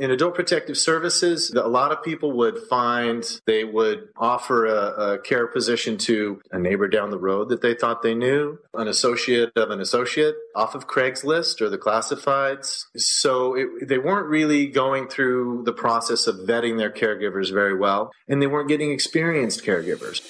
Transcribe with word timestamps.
In 0.00 0.10
adult 0.10 0.34
protective 0.34 0.78
services, 0.78 1.50
a 1.50 1.68
lot 1.68 1.92
of 1.92 2.02
people 2.02 2.32
would 2.32 2.56
find 2.70 3.22
they 3.44 3.64
would 3.64 4.08
offer 4.16 4.64
a, 4.64 5.12
a, 5.12 5.18
care 5.18 5.46
position 5.46 5.98
to 5.98 6.40
a 6.50 6.58
neighbor 6.58 6.88
down 6.88 7.10
the 7.10 7.18
road 7.18 7.50
that 7.50 7.60
they 7.60 7.74
thought 7.74 8.00
they 8.00 8.14
knew, 8.14 8.58
an 8.72 8.88
associate 8.88 9.52
of 9.56 9.68
an 9.68 9.78
associate 9.78 10.36
off 10.56 10.74
of 10.74 10.88
Craigslist 10.88 11.60
or 11.60 11.68
the 11.68 11.76
classifieds. 11.76 12.86
So 12.96 13.54
it, 13.54 13.88
they 13.88 13.98
weren't 13.98 14.28
really 14.28 14.68
going 14.68 15.06
through 15.06 15.64
the 15.66 15.72
process 15.74 16.26
of 16.26 16.36
vetting 16.36 16.78
their 16.78 16.90
caregivers 16.90 17.52
very 17.52 17.76
well, 17.76 18.10
and 18.26 18.40
they 18.40 18.46
weren't 18.46 18.68
getting 18.68 18.92
experienced 18.92 19.64
caregivers 19.64 20.22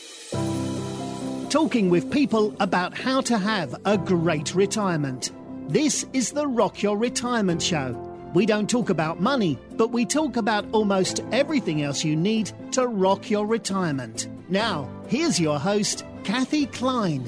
talking 1.48 1.90
with 1.90 2.12
people 2.12 2.54
about 2.60 2.96
how 2.96 3.20
to 3.20 3.36
have 3.36 3.74
a 3.84 3.98
great 3.98 4.54
retirement. 4.54 5.32
This 5.68 6.06
is 6.12 6.30
the 6.30 6.46
Rock 6.46 6.80
Your 6.80 6.96
Retirement 6.96 7.60
Show. 7.60 8.09
We 8.32 8.46
don't 8.46 8.70
talk 8.70 8.90
about 8.90 9.20
money, 9.20 9.58
but 9.72 9.90
we 9.90 10.04
talk 10.04 10.36
about 10.36 10.64
almost 10.70 11.20
everything 11.32 11.82
else 11.82 12.04
you 12.04 12.14
need 12.14 12.52
to 12.70 12.86
rock 12.86 13.28
your 13.28 13.44
retirement. 13.44 14.28
Now, 14.48 14.88
here's 15.08 15.40
your 15.40 15.58
host, 15.58 16.04
Kathe 16.22 16.70
Kline. 16.70 17.24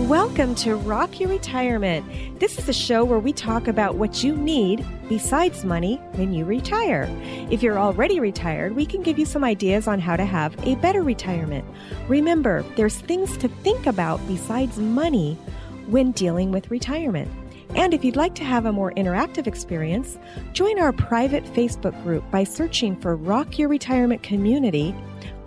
Welcome 0.00 0.54
to 0.56 0.76
Rock 0.76 1.18
Your 1.18 1.30
Retirement. 1.30 2.40
This 2.40 2.58
is 2.58 2.68
a 2.68 2.74
show 2.74 3.04
where 3.04 3.20
we 3.20 3.32
talk 3.32 3.68
about 3.68 3.94
what 3.94 4.22
you 4.22 4.36
need 4.36 4.84
besides 5.08 5.64
money 5.64 5.96
when 6.12 6.34
you 6.34 6.44
retire. 6.44 7.08
If 7.50 7.62
you're 7.62 7.78
already 7.78 8.20
retired, 8.20 8.76
we 8.76 8.84
can 8.84 9.02
give 9.02 9.18
you 9.18 9.24
some 9.24 9.44
ideas 9.44 9.88
on 9.88 9.98
how 9.98 10.16
to 10.16 10.26
have 10.26 10.54
a 10.66 10.74
better 10.74 11.02
retirement. 11.02 11.64
Remember, 12.06 12.66
there's 12.76 12.98
things 12.98 13.38
to 13.38 13.48
think 13.48 13.86
about 13.86 14.20
besides 14.28 14.76
money 14.76 15.38
when 15.86 16.12
dealing 16.12 16.52
with 16.52 16.70
retirement. 16.70 17.30
And 17.74 17.94
if 17.94 18.04
you'd 18.04 18.16
like 18.16 18.34
to 18.34 18.44
have 18.44 18.66
a 18.66 18.72
more 18.72 18.92
interactive 18.92 19.46
experience, 19.46 20.18
join 20.52 20.78
our 20.78 20.92
private 20.92 21.44
Facebook 21.44 22.00
group 22.02 22.30
by 22.30 22.44
searching 22.44 22.96
for 22.96 23.16
Rock 23.16 23.58
Your 23.58 23.68
Retirement 23.68 24.22
Community 24.22 24.94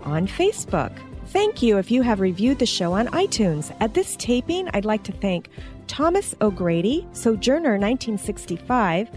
on 0.02 0.26
Facebook. 0.26 0.92
Thank 1.26 1.62
you 1.62 1.78
if 1.78 1.90
you 1.90 2.02
have 2.02 2.20
reviewed 2.20 2.58
the 2.58 2.66
show 2.66 2.92
on 2.92 3.08
iTunes. 3.08 3.74
At 3.80 3.94
this 3.94 4.16
taping, 4.16 4.68
I'd 4.72 4.84
like 4.84 5.02
to 5.04 5.12
thank 5.12 5.48
Thomas 5.86 6.34
O'Grady, 6.40 7.06
Sojourner 7.12 7.78
1965, 7.78 9.08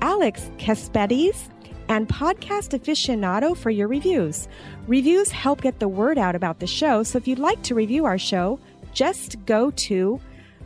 Alex 0.00 0.50
Kespedes, 0.58 1.48
and 1.88 2.08
Podcast 2.08 2.78
Aficionado 2.78 3.56
for 3.56 3.70
your 3.70 3.88
reviews. 3.88 4.48
Reviews 4.86 5.30
help 5.30 5.62
get 5.62 5.78
the 5.78 5.88
word 5.88 6.18
out 6.18 6.34
about 6.34 6.60
the 6.60 6.66
show, 6.66 7.02
so 7.02 7.18
if 7.18 7.26
you'd 7.26 7.38
like 7.38 7.62
to 7.62 7.74
review 7.74 8.04
our 8.04 8.18
show, 8.18 8.58
just 8.92 9.44
go 9.46 9.70
to 9.72 10.20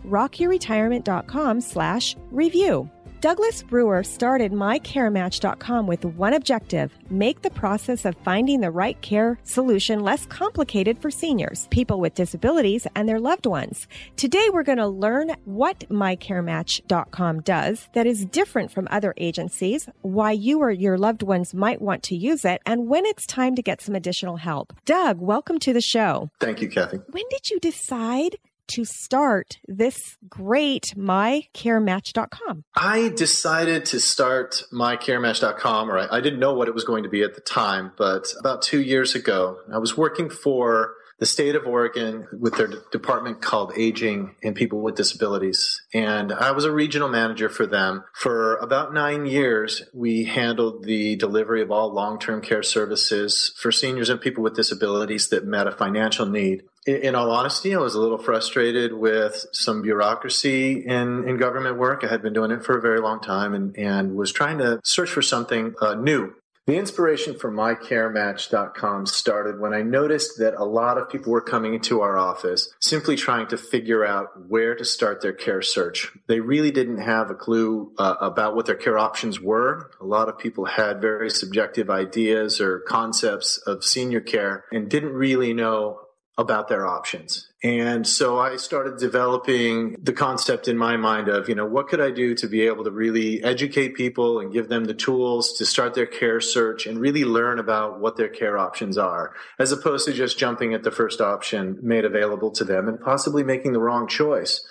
rockyourretirement.com 0.06 1.60
slash 1.60 2.16
review. 2.30 2.90
Douglas 3.20 3.62
Brewer 3.62 4.04
started 4.04 4.52
mycarematch.com 4.52 5.86
with 5.86 6.04
one 6.04 6.34
objective 6.34 6.92
make 7.10 7.40
the 7.42 7.50
process 7.50 8.04
of 8.04 8.14
finding 8.22 8.60
the 8.60 8.70
right 8.70 9.00
care 9.00 9.38
solution 9.42 10.00
less 10.00 10.26
complicated 10.26 10.98
for 10.98 11.10
seniors, 11.10 11.66
people 11.70 11.98
with 11.98 12.14
disabilities, 12.14 12.86
and 12.94 13.08
their 13.08 13.18
loved 13.18 13.46
ones. 13.46 13.88
Today, 14.16 14.48
we're 14.52 14.62
going 14.62 14.78
to 14.78 14.86
learn 14.86 15.34
what 15.44 15.80
mycarematch.com 15.88 17.40
does 17.40 17.88
that 17.94 18.06
is 18.06 18.26
different 18.26 18.70
from 18.70 18.86
other 18.90 19.14
agencies, 19.16 19.88
why 20.02 20.32
you 20.32 20.60
or 20.60 20.70
your 20.70 20.98
loved 20.98 21.22
ones 21.22 21.54
might 21.54 21.80
want 21.80 22.02
to 22.04 22.16
use 22.16 22.44
it, 22.44 22.60
and 22.66 22.86
when 22.86 23.06
it's 23.06 23.26
time 23.26 23.54
to 23.54 23.62
get 23.62 23.80
some 23.80 23.94
additional 23.94 24.36
help. 24.36 24.72
Doug, 24.84 25.20
welcome 25.20 25.58
to 25.60 25.72
the 25.72 25.80
show. 25.80 26.30
Thank 26.38 26.60
you, 26.60 26.68
Kathe. 26.68 27.00
When 27.10 27.24
did 27.30 27.50
you 27.50 27.58
decide 27.60 28.36
to 28.68 28.84
start 28.84 29.58
this 29.66 30.16
great 30.28 30.94
mycarematch.com? 30.96 32.64
I 32.74 33.08
decided 33.08 33.84
to 33.86 34.00
start 34.00 34.62
mycarematch.com, 34.72 35.90
or 35.90 35.98
I, 35.98 36.16
I 36.16 36.20
didn't 36.20 36.40
know 36.40 36.54
what 36.54 36.68
it 36.68 36.74
was 36.74 36.84
going 36.84 37.02
to 37.02 37.08
be 37.08 37.22
at 37.22 37.34
the 37.34 37.40
time, 37.40 37.92
but 37.96 38.32
about 38.38 38.62
two 38.62 38.80
years 38.80 39.14
ago, 39.14 39.58
I 39.72 39.78
was 39.78 39.96
working 39.96 40.30
for 40.30 40.94
the 41.18 41.26
state 41.26 41.54
of 41.54 41.66
Oregon 41.66 42.26
with 42.38 42.56
their 42.56 42.68
department 42.92 43.40
called 43.40 43.72
Aging 43.76 44.34
and 44.42 44.54
People 44.54 44.82
with 44.82 44.96
Disabilities. 44.96 45.80
And 45.94 46.32
I 46.32 46.50
was 46.50 46.64
a 46.64 46.72
regional 46.72 47.08
manager 47.08 47.48
for 47.48 47.66
them. 47.66 48.04
For 48.14 48.56
about 48.56 48.92
nine 48.92 49.24
years, 49.24 49.82
we 49.94 50.24
handled 50.24 50.84
the 50.84 51.16
delivery 51.16 51.62
of 51.62 51.70
all 51.70 51.92
long 51.92 52.18
term 52.18 52.42
care 52.42 52.62
services 52.62 53.54
for 53.58 53.72
seniors 53.72 54.10
and 54.10 54.20
people 54.20 54.42
with 54.42 54.56
disabilities 54.56 55.28
that 55.30 55.46
met 55.46 55.66
a 55.66 55.72
financial 55.72 56.26
need. 56.26 56.64
In 56.86 57.14
all 57.16 57.32
honesty, 57.32 57.74
I 57.74 57.78
was 57.78 57.94
a 57.94 58.00
little 58.00 58.18
frustrated 58.18 58.92
with 58.92 59.44
some 59.52 59.82
bureaucracy 59.82 60.84
in, 60.86 61.28
in 61.28 61.36
government 61.36 61.78
work. 61.78 62.04
I 62.04 62.08
had 62.08 62.22
been 62.22 62.32
doing 62.32 62.52
it 62.52 62.64
for 62.64 62.78
a 62.78 62.80
very 62.80 63.00
long 63.00 63.20
time 63.20 63.54
and, 63.54 63.76
and 63.76 64.14
was 64.14 64.32
trying 64.32 64.58
to 64.58 64.80
search 64.84 65.10
for 65.10 65.22
something 65.22 65.74
uh, 65.80 65.94
new 65.94 66.34
the 66.66 66.76
inspiration 66.76 67.38
for 67.38 67.52
mycarematch.com 67.52 69.06
started 69.06 69.60
when 69.60 69.72
I 69.72 69.82
noticed 69.82 70.38
that 70.38 70.54
a 70.54 70.64
lot 70.64 70.98
of 70.98 71.08
people 71.08 71.30
were 71.30 71.40
coming 71.40 71.74
into 71.74 72.00
our 72.00 72.18
office 72.18 72.74
simply 72.80 73.14
trying 73.14 73.46
to 73.48 73.56
figure 73.56 74.04
out 74.04 74.48
where 74.48 74.74
to 74.74 74.84
start 74.84 75.22
their 75.22 75.32
care 75.32 75.62
search. 75.62 76.10
They 76.26 76.40
really 76.40 76.72
didn't 76.72 76.98
have 76.98 77.30
a 77.30 77.36
clue 77.36 77.92
uh, 77.98 78.16
about 78.20 78.56
what 78.56 78.66
their 78.66 78.74
care 78.74 78.98
options 78.98 79.40
were. 79.40 79.92
A 80.00 80.04
lot 80.04 80.28
of 80.28 80.38
people 80.38 80.64
had 80.64 81.00
very 81.00 81.30
subjective 81.30 81.88
ideas 81.88 82.60
or 82.60 82.80
concepts 82.80 83.58
of 83.58 83.84
senior 83.84 84.20
care 84.20 84.64
and 84.72 84.90
didn't 84.90 85.12
really 85.12 85.54
know 85.54 86.00
about 86.38 86.68
their 86.68 86.86
options. 86.86 87.48
And 87.64 88.06
so 88.06 88.38
I 88.38 88.56
started 88.56 88.98
developing 88.98 89.96
the 90.02 90.12
concept 90.12 90.68
in 90.68 90.76
my 90.76 90.98
mind 90.98 91.28
of, 91.28 91.48
you 91.48 91.54
know, 91.54 91.64
what 91.64 91.88
could 91.88 92.02
I 92.02 92.10
do 92.10 92.34
to 92.34 92.46
be 92.46 92.66
able 92.66 92.84
to 92.84 92.90
really 92.90 93.42
educate 93.42 93.94
people 93.94 94.40
and 94.40 94.52
give 94.52 94.68
them 94.68 94.84
the 94.84 94.92
tools 94.92 95.54
to 95.54 95.64
start 95.64 95.94
their 95.94 96.06
care 96.06 96.38
search 96.42 96.86
and 96.86 97.00
really 97.00 97.24
learn 97.24 97.58
about 97.58 97.98
what 97.98 98.18
their 98.18 98.28
care 98.28 98.58
options 98.58 98.98
are, 98.98 99.34
as 99.58 99.72
opposed 99.72 100.04
to 100.06 100.12
just 100.12 100.38
jumping 100.38 100.74
at 100.74 100.82
the 100.82 100.90
first 100.90 101.22
option 101.22 101.78
made 101.82 102.04
available 102.04 102.50
to 102.50 102.64
them 102.64 102.88
and 102.88 103.00
possibly 103.00 103.42
making 103.42 103.72
the 103.72 103.80
wrong 103.80 104.06
choice. 104.06 104.62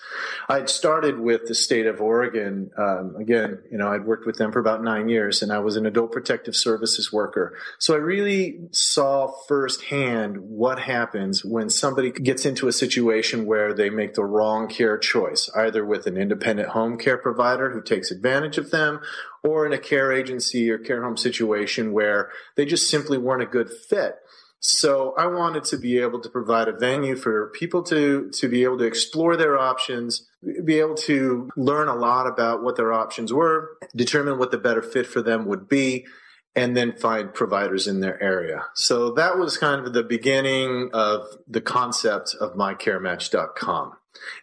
I'd 0.48 0.70
started 0.70 1.20
with 1.20 1.48
the 1.48 1.56
state 1.56 1.88
of 1.88 2.00
Oregon. 2.00 2.70
Um, 2.78 3.16
again, 3.16 3.64
you 3.72 3.80
know, 3.80 3.88
I'd 3.88 4.06
worked 4.06 4.28
with 4.28 4.38
them 4.38 4.52
for 4.52 4.60
about 4.60 4.84
nine 4.84 5.10
years 5.10 5.42
and 5.42 5.52
I 5.52 5.58
was 5.58 5.76
an 5.76 5.88
adult 5.88 6.12
protective 6.12 6.56
services 6.56 7.12
worker. 7.12 7.58
So 7.80 7.96
I 7.96 7.98
really 7.98 8.60
saw 8.72 9.32
firsthand 9.48 10.38
what 10.38 10.80
happens 10.80 11.44
when 11.44 11.72
somebody 11.72 12.12
gets 12.12 12.46
into 12.46 12.68
a 12.68 12.75
situation 12.78 13.46
where 13.46 13.74
they 13.74 13.90
make 13.90 14.14
the 14.14 14.24
wrong 14.24 14.68
care 14.68 14.98
choice, 14.98 15.50
either 15.56 15.86
with 15.86 16.06
an 16.08 16.18
independent 16.18 16.70
home 16.70 16.98
care 16.98 17.18
provider 17.18 17.72
who 17.72 17.82
takes 17.82 18.12
advantage 18.12 18.58
of 18.58 18.72
them 18.72 19.00
or 19.44 19.66
in 19.66 19.74
a 19.74 19.78
care 19.78 20.12
agency 20.12 20.70
or 20.70 20.78
care 20.78 21.04
home 21.04 21.18
situation 21.18 21.94
where 21.94 22.30
they 22.56 22.66
just 22.66 22.90
simply 22.90 23.18
weren't 23.18 23.44
a 23.44 23.48
good 23.48 23.70
fit. 23.70 24.16
So 24.60 25.14
I 25.16 25.28
wanted 25.28 25.64
to 25.66 25.78
be 25.78 26.00
able 26.00 26.20
to 26.22 26.30
provide 26.30 26.68
a 26.68 26.74
venue 26.74 27.16
for 27.16 27.50
people 27.50 27.84
to, 27.84 28.32
to 28.32 28.50
be 28.50 28.64
able 28.64 28.80
to 28.80 28.86
explore 28.86 29.38
their 29.38 29.60
options, 29.60 30.28
be 30.64 30.80
able 30.80 30.96
to 30.96 31.52
learn 31.56 31.88
a 31.88 31.96
lot 31.96 32.26
about 32.26 32.64
what 32.64 32.76
their 32.76 32.92
options 32.92 33.32
were, 33.32 33.78
determine 33.96 34.40
what 34.40 34.50
the 34.50 34.58
better 34.58 34.82
fit 34.82 35.06
for 35.06 35.22
them 35.22 35.46
would 35.46 35.70
be, 35.70 36.08
and 36.56 36.76
then 36.76 36.94
find 36.94 37.34
providers 37.34 37.88
in 37.88 38.00
their 38.00 38.22
area. 38.22 38.66
So 38.74 39.12
that 39.12 39.38
was 39.38 39.58
kind 39.58 39.86
of 39.86 39.94
the 39.94 40.04
beginning 40.04 40.90
of 40.94 41.28
the 41.48 41.62
concept 41.62 42.36
of 42.40 42.54
mycarematch.com. 42.54 43.94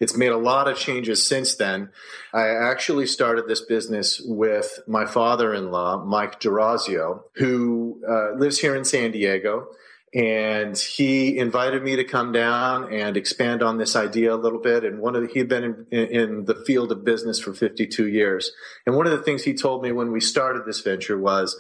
It's 0.01 0.17
made 0.17 0.33
a 0.33 0.37
lot 0.37 0.69
of 0.69 0.77
changes 0.77 1.27
since 1.27 1.55
then. 1.55 1.91
I 2.35 2.49
actually 2.49 3.07
started 3.07 3.49
this 3.49 3.63
business 3.63 4.21
with 4.23 4.81
my 4.87 5.07
father 5.07 5.55
in 5.55 5.71
law, 5.71 6.05
Mike 6.05 6.41
Gerazio, 6.41 7.25
who 7.37 8.03
uh, 8.07 8.33
lives 8.33 8.59
here 8.59 8.77
in 8.77 8.85
San 8.85 9.13
Diego 9.13 9.69
and 10.15 10.77
he 10.77 11.39
invited 11.39 11.83
me 11.83 11.97
to 11.97 12.05
come 12.05 12.33
down 12.33 12.93
and 12.93 13.17
expand 13.17 13.63
on 13.63 13.79
this 13.79 13.97
idea 13.97 14.35
a 14.35 14.37
little 14.37 14.59
bit. 14.61 14.85
And 14.85 14.99
one 14.99 15.17
of 15.17 15.23
the, 15.23 15.29
he 15.29 15.39
had 15.39 15.49
been 15.49 15.87
in, 15.91 16.07
in, 16.07 16.45
the 16.45 16.55
field 16.55 16.93
of 16.93 17.03
business 17.03 17.39
for 17.39 17.55
52 17.55 18.09
years. 18.09 18.53
And 18.85 18.95
one 18.95 19.07
of 19.07 19.13
the 19.13 19.23
things 19.23 19.45
he 19.45 19.55
told 19.55 19.83
me 19.83 19.91
when 19.91 20.13
we 20.13 20.21
started 20.21 20.67
this 20.67 20.81
venture 20.81 21.19
was, 21.19 21.59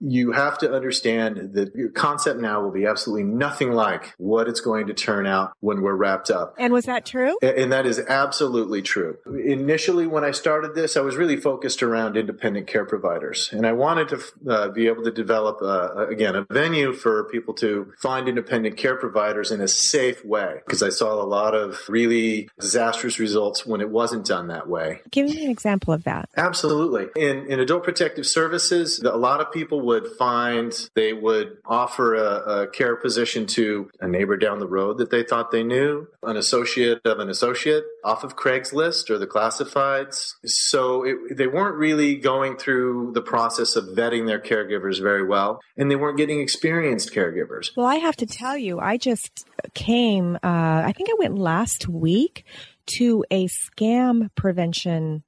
you 0.00 0.32
have 0.32 0.58
to 0.58 0.72
understand 0.72 1.54
that 1.54 1.74
your 1.74 1.88
concept 1.90 2.40
now 2.40 2.62
will 2.62 2.70
be 2.70 2.86
absolutely 2.86 3.24
nothing 3.24 3.72
like 3.72 4.14
what 4.18 4.48
it's 4.48 4.60
going 4.60 4.86
to 4.88 4.94
turn 4.94 5.26
out 5.26 5.52
when 5.60 5.80
we're 5.80 5.94
wrapped 5.94 6.30
up. 6.30 6.54
And 6.58 6.72
was 6.72 6.84
that 6.84 7.06
true? 7.06 7.38
And 7.42 7.72
that 7.72 7.86
is 7.86 7.98
absolutely 7.98 8.82
true. 8.82 9.16
Initially, 9.44 10.06
when 10.06 10.24
I 10.24 10.30
started 10.30 10.74
this, 10.74 10.96
I 10.96 11.00
was 11.00 11.16
really 11.16 11.36
focused 11.36 11.82
around 11.82 12.16
independent 12.16 12.66
care 12.66 12.84
providers. 12.84 13.50
And 13.52 13.66
I 13.66 13.72
wanted 13.72 14.08
to 14.08 14.22
uh, 14.50 14.68
be 14.68 14.86
able 14.86 15.04
to 15.04 15.10
develop, 15.10 15.58
uh, 15.62 16.06
again, 16.08 16.34
a 16.36 16.46
venue 16.50 16.92
for 16.92 17.24
people 17.24 17.54
to 17.54 17.92
find 17.98 18.28
independent 18.28 18.76
care 18.76 18.96
providers 18.96 19.50
in 19.50 19.60
a 19.60 19.68
safe 19.68 20.24
way. 20.24 20.60
Because 20.66 20.82
I 20.82 20.90
saw 20.90 21.22
a 21.22 21.24
lot 21.26 21.54
of 21.54 21.80
really 21.88 22.48
disastrous 22.60 23.18
results 23.18 23.64
when 23.64 23.80
it 23.80 23.90
wasn't 23.90 24.26
done 24.26 24.48
that 24.48 24.68
way. 24.68 25.00
Give 25.10 25.26
me 25.26 25.44
an 25.44 25.50
example 25.50 25.94
of 25.94 26.04
that. 26.04 26.28
Absolutely. 26.36 27.06
In, 27.16 27.46
in 27.46 27.60
adult 27.60 27.84
protective 27.84 28.26
services, 28.26 28.98
a 29.00 29.16
lot 29.16 29.40
of 29.40 29.52
people 29.52 29.85
would 29.86 30.08
find 30.18 30.90
they 30.94 31.12
would 31.12 31.58
offer 31.64 32.14
a, 32.16 32.62
a, 32.62 32.66
care 32.66 32.96
position 32.96 33.46
to 33.46 33.88
a 34.00 34.08
neighbor 34.08 34.36
down 34.36 34.58
the 34.58 34.66
road 34.66 34.98
that 34.98 35.10
they 35.10 35.22
thought 35.22 35.52
they 35.52 35.62
knew, 35.62 36.08
an 36.24 36.36
associate 36.36 37.00
of 37.04 37.20
an 37.20 37.30
associate 37.30 37.84
off 38.04 38.24
of 38.24 38.34
Craigslist 38.34 39.08
or 39.10 39.18
the 39.18 39.28
classifieds. 39.28 40.32
So 40.44 41.04
it, 41.04 41.36
they 41.36 41.46
weren't 41.46 41.76
really 41.76 42.16
going 42.16 42.56
through 42.56 43.12
the 43.14 43.22
process 43.22 43.76
of 43.76 43.84
vetting 43.96 44.26
their 44.26 44.40
caregivers 44.40 45.00
very 45.00 45.24
well, 45.24 45.60
and 45.76 45.88
they 45.88 45.96
weren't 45.96 46.18
getting 46.18 46.40
experienced 46.40 47.12
caregivers. 47.14 47.70
Well, 47.76 47.86
I 47.86 47.96
have 47.96 48.16
to 48.16 48.26
tell 48.26 48.58
you, 48.58 48.80
I 48.80 48.96
just 48.96 49.46
came, 49.74 50.34
uh, 50.36 50.82
I 50.84 50.92
think 50.96 51.10
I 51.10 51.14
went 51.16 51.38
last 51.38 51.88
week 51.88 52.44
to 52.86 53.24
a 53.30 53.46
scam 53.46 54.30
prevention 54.34 55.22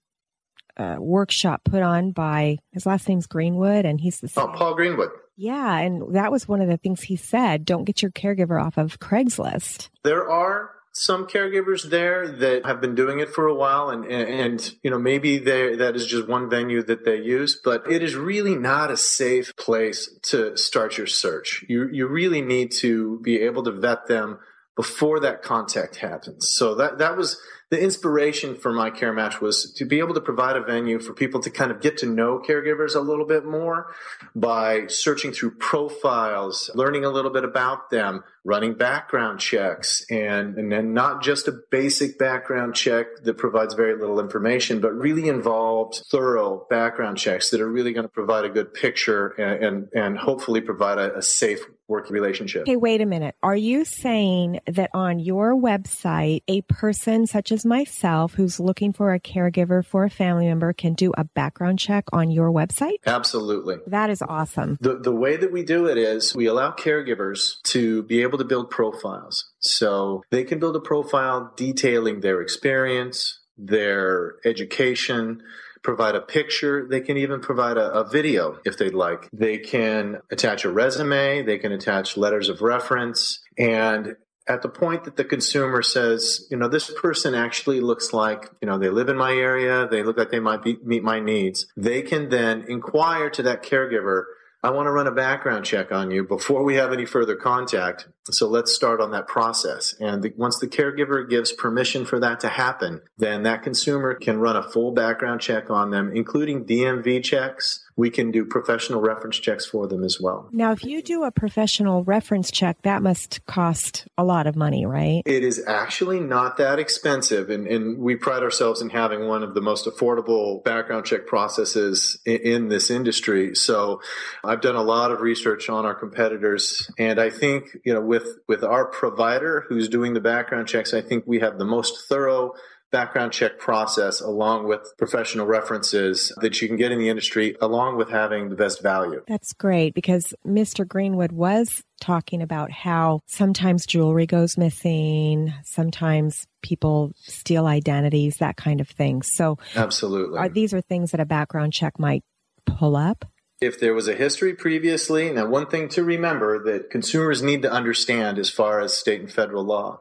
uh, 0.79 0.97
workshop 0.99 1.63
put 1.65 1.83
on 1.83 2.13
by 2.13 2.59
his 2.73 2.87
last 2.87 3.09
name's 3.09 3.27
Greenwood, 3.27 3.85
and 3.85 4.01
he's 4.01 4.21
the 4.21 4.31
oh 4.37 4.49
Paul 4.49 4.75
Greenwood. 4.75 5.11
Yeah, 5.37 5.79
and 5.79 6.15
that 6.17 6.33
was 6.33 6.49
one 6.49 6.61
of 6.61 6.69
the 6.69 6.77
things 6.77 7.03
he 7.03 7.17
said. 7.17 7.65
Don't 7.65 7.85
get 7.85 8.03
your 8.03 8.11
caregiver 8.11 8.61
off 8.61 8.77
of 8.77 8.99
Craigslist. 8.99 9.89
There 10.03 10.29
are 10.29 10.73
some 10.93 11.27
caregivers 11.27 11.91
there 11.91 12.27
that 12.27 12.67
have 12.67 12.81
been 12.81 12.95
doing 12.95 13.21
it 13.21 13.29
for 13.29 13.47
a 13.47 13.55
while 13.55 13.91
and, 13.91 14.05
and, 14.05 14.29
and 14.29 14.75
you 14.83 14.91
know 14.91 14.99
maybe 14.99 15.39
that 15.39 15.93
is 15.95 16.07
just 16.07 16.27
one 16.27 16.51
venue 16.51 16.83
that 16.83 17.05
they 17.05 17.21
use 17.21 17.61
but 17.63 17.91
it 17.91 18.03
is 18.03 18.17
really 18.17 18.57
not 18.57 18.91
a 18.91 18.97
safe 18.97 19.55
place 19.57 20.11
to 20.23 20.57
start 20.57 20.99
your 20.99 21.07
search 21.07 21.65
you 21.69 21.89
you 21.93 22.07
really 22.09 22.41
need 22.41 22.73
to 22.73 23.21
be 23.21 23.41
able 23.41 23.63
to 23.63 23.71
vet 23.71 24.09
them 24.09 24.39
before 24.75 25.21
that 25.21 25.43
contact 25.43 25.97
happens 25.97 26.49
so 26.49 26.75
that 26.75 26.99
that 26.99 27.17
was 27.17 27.41
the 27.70 27.81
inspiration 27.81 28.56
for 28.56 28.73
my 28.73 28.88
care 28.88 29.12
match 29.12 29.43
was 29.43 29.73
to 29.73 29.85
be 29.85 29.99
able 29.99 30.15
to 30.15 30.23
provide 30.23 30.56
a 30.56 30.62
venue 30.62 30.99
for 30.99 31.12
people 31.12 31.41
to 31.41 31.50
kind 31.50 31.70
of 31.70 31.82
get 31.82 31.99
to 31.99 32.06
know 32.06 32.38
caregivers 32.38 32.94
a 32.94 33.00
little 33.00 33.26
bit 33.26 33.44
more 33.44 33.93
by 34.35 34.87
searching 34.87 35.32
through 35.32 35.50
profiles, 35.50 36.70
learning 36.75 37.05
a 37.05 37.11
little 37.11 37.31
bit 37.31 37.44
about 37.44 37.91
them, 37.91 38.25
running 38.43 38.73
background 38.73 39.38
checks, 39.38 40.06
and, 40.11 40.56
and 40.56 40.73
then 40.73 40.94
not 40.94 41.23
just 41.23 41.47
a 41.47 41.53
basic 41.70 42.19
background 42.19 42.75
check 42.75 43.06
that 43.25 43.37
provides 43.37 43.75
very 43.75 43.99
little 44.00 44.19
information, 44.19 44.81
but 44.81 44.94
really 44.94 45.29
involved, 45.29 46.03
thorough 46.11 46.67
background 46.71 47.19
checks 47.19 47.50
that 47.50 47.61
are 47.61 47.71
really 47.71 47.93
going 47.93 48.06
to 48.06 48.09
provide 48.09 48.47
a 48.47 48.49
good 48.49 48.73
picture 48.73 49.29
and, 49.29 49.64
and, 49.64 49.88
and 49.94 50.19
hopefully 50.19 50.62
provide 50.62 50.97
a, 50.97 51.19
a 51.19 51.23
safe 51.23 51.61
working 51.88 52.12
relationship. 52.12 52.62
Okay, 52.62 52.76
wait 52.76 53.00
a 53.00 53.06
minute. 53.06 53.35
Are 53.43 53.56
you 53.56 53.85
saying 53.85 54.61
that 54.67 54.90
on 54.94 55.19
your 55.19 55.55
website, 55.55 56.43
a 56.46 56.61
person 56.62 57.26
such 57.26 57.50
as 57.50 57.64
myself 57.64 58.35
who's 58.35 58.61
looking 58.61 58.93
for 58.93 59.14
a 59.14 59.20
caregiver 59.20 59.85
for 59.85 60.05
a 60.05 60.11
family 60.11 60.46
member 60.46 60.73
can 60.73 60.94
do 60.94 61.12
a 61.17 61.25
background 61.25 61.79
check 61.79 62.05
on 62.12 62.31
your 62.31 62.52
website? 62.52 62.99
Absolutely. 63.06 63.76
That 63.87 64.11
is 64.11 64.23
awesome. 64.23 64.76
The, 64.81 64.99
the 64.99 65.14
way 65.14 65.37
that 65.37 65.50
we 65.50 65.64
do 65.64 65.87
it 65.87 65.99
is 65.99 66.35
we 66.35 66.46
allow 66.46 66.73
caregivers 66.73 67.62
to 67.64 68.02
be 68.05 68.23
able 68.23 68.38
to 68.38 68.44
build 68.44 68.70
profiles. 68.70 69.50
So 69.61 70.23
they 70.31 70.44
can 70.44 70.58
build 70.58 70.76
a 70.76 70.81
profile 70.81 71.52
detailing 71.56 72.20
their 72.20 72.40
experience, 72.43 73.40
their 73.56 74.35
education, 74.44 75.43
provide 75.88 76.14
a 76.14 76.20
picture. 76.20 76.87
They 76.87 77.00
can 77.00 77.17
even 77.17 77.40
provide 77.40 77.79
a, 77.79 77.90
a, 78.00 78.06
video 78.06 78.58
if 78.67 78.76
they'd 78.76 78.93
like. 78.93 79.26
They 79.32 79.56
can 79.56 80.19
attach 80.31 80.67
a 80.67 80.70
resume. 80.70 81.40
They 81.44 81.56
can 81.56 81.73
attach 81.73 82.14
letters 82.14 82.50
of 82.50 82.61
reference. 82.61 83.40
And 83.56 84.17
at 84.46 84.61
the 84.61 84.69
point 84.69 85.05
that 85.05 85.17
the 85.17 85.25
consumer 85.25 85.81
says, 85.81 86.46
you 86.50 86.58
know, 86.58 86.69
this 86.69 86.93
person 87.00 87.35
actually 87.35 87.81
looks 87.81 88.12
like, 88.12 88.50
you 88.61 88.69
know, 88.69 88.76
they 88.76 88.90
live 88.90 89.08
in 89.08 89.17
my 89.17 89.32
area, 89.32 89.88
they 89.90 90.02
look 90.02 90.19
like 90.19 90.31
they 90.31 90.40
might 90.40 90.62
be, 90.62 90.76
meet 90.85 91.02
my 91.02 91.20
needs, 91.20 91.64
they 91.75 92.02
can 92.02 92.29
then 92.29 92.67
inquire 92.69 93.31
to 93.31 93.43
that 93.44 93.62
caregiver 93.62 94.25
I 94.61 94.70
want 94.70 94.87
to 94.87 94.90
run 94.90 95.06
a 95.06 95.12
background 95.12 95.64
check 95.64 95.93
on 95.93 96.11
you 96.11 96.25
before 96.25 96.64
we 96.64 96.75
have 96.75 96.93
any 96.93 97.06
further 97.06 97.37
contact. 97.37 98.08
So 98.31 98.49
let's 98.49 98.75
start 98.75 99.01
on 99.01 99.11
that 99.13 99.27
process. 99.27 99.95
And 100.01 100.23
the, 100.23 100.33
once 100.37 100.59
the 100.59 100.67
caregiver 100.67 101.29
gives 101.29 101.53
permission 101.53 102.05
for 102.05 102.21
that 102.21 102.41
to 102.41 102.49
happen, 102.49 103.01
then 103.17 103.43
that 103.45 103.63
consumer 103.63 104.15
can 104.15 104.39
run 104.39 104.57
a 104.57 104.63
full 104.63 104.93
background 104.93 105.41
check 105.41 105.71
on 105.71 105.91
them, 105.91 106.13
including 106.15 106.65
DMV 106.65 107.23
checks, 107.25 107.85
we 107.99 108.11
can 108.11 108.31
do 108.31 108.45
professional 108.45 109.00
reference 109.00 109.37
checks 109.39 109.67
for 109.67 109.89
them 109.89 110.05
as 110.05 110.21
well. 110.21 110.49
Now, 110.53 110.71
if 110.71 110.85
you 110.85 111.03
do 111.03 111.25
a 111.25 111.33
professional 111.33 112.05
reference 112.05 112.53
check, 112.53 112.81
that 112.83 113.03
must 113.03 113.45
cost 113.47 114.06
a 114.17 114.23
lot 114.23 114.47
of 114.47 114.55
money, 114.55 114.87
right? 114.87 115.23
It 115.27 115.43
is 115.43 115.62
actually 115.67 116.21
not 116.21 116.59
that 116.59 116.79
expensive. 116.79 117.50
And, 117.50 117.67
and 117.67 117.99
we 117.99 118.15
pride 118.15 118.45
ourselves 118.45 118.81
in 118.81 118.91
having 118.91 119.27
one 119.27 119.43
of 119.43 119.55
the 119.55 119.61
most 119.61 119.85
affordable 119.87 120.62
background 120.62 121.06
check 121.06 121.27
processes 121.27 122.21
in, 122.25 122.37
in 122.37 122.69
this 122.69 122.89
industry. 122.89 123.56
So 123.56 124.00
I've 124.45 124.61
done 124.61 124.77
a 124.77 124.83
lot 124.83 125.11
of 125.11 125.21
research 125.21 125.69
on 125.69 125.85
our 125.85 125.95
competitors. 125.95 126.89
And 126.99 127.19
I 127.19 127.31
think, 127.31 127.79
you 127.85 127.93
know, 127.93 128.00
with, 128.00 128.29
with 128.47 128.62
our 128.62 128.87
provider 128.87 129.65
who's 129.69 129.89
doing 129.89 130.15
the 130.15 130.21
background 130.21 130.69
checks, 130.69 130.95
I 130.95 131.00
think 131.00 131.25
we 131.27 131.41
have 131.41 131.59
the 131.59 131.65
most 131.65 132.09
thorough 132.09 132.53
background 132.90 133.32
check 133.32 133.58
process 133.58 134.20
along 134.20 134.67
with 134.67 134.81
professional 134.96 135.46
references 135.46 136.32
that 136.40 136.61
you 136.61 136.69
can 136.69 136.76
get 136.76 136.93
in 136.93 136.99
the 136.99 137.08
industry 137.08 137.56
along 137.61 137.96
with 137.96 138.11
having 138.11 138.49
the 138.49 138.56
best 138.56 138.82
value. 138.82 139.23
That's 139.29 139.52
great 139.52 139.94
because 139.94 140.35
Mr. 140.46 140.87
Greenwood 140.87 141.32
was 141.32 141.82
talking 142.00 142.43
about 142.43 142.70
how 142.70 143.20
sometimes 143.26 143.87
jewelry 143.87 144.26
goes 144.26 144.56
missing, 144.56 145.52
sometimes 145.64 146.46
people 146.62 147.12
steal 147.17 147.67
identities, 147.67 148.37
that 148.37 148.56
kind 148.56 148.81
of 148.81 148.88
thing. 148.88 149.23
So 149.23 149.58
Absolutely. 149.75 150.38
Are, 150.38 150.49
these 150.49 150.73
are 150.73 150.81
things 150.81 151.11
that 151.11 151.20
a 151.20 151.26
background 151.26 151.73
check 151.73 151.99
might 151.99 152.25
pull 152.64 152.96
up? 152.96 153.25
If 153.61 153.81
there 153.81 153.95
was 153.95 154.07
a 154.07 154.15
history 154.15 154.55
previously, 154.55 155.31
now 155.33 155.47
one 155.47 155.67
thing 155.67 155.89
to 155.91 156.05
remember 156.05 156.63
that 156.65 156.91
consumers 156.91 157.43
need 157.43 157.63
to 157.63 157.73
understand 157.73 158.39
as 158.39 158.51
far 158.51 158.81
as 158.81 158.97
state 158.97 159.21
and 159.21 159.33
federal 159.33 159.65
law. 159.65 160.01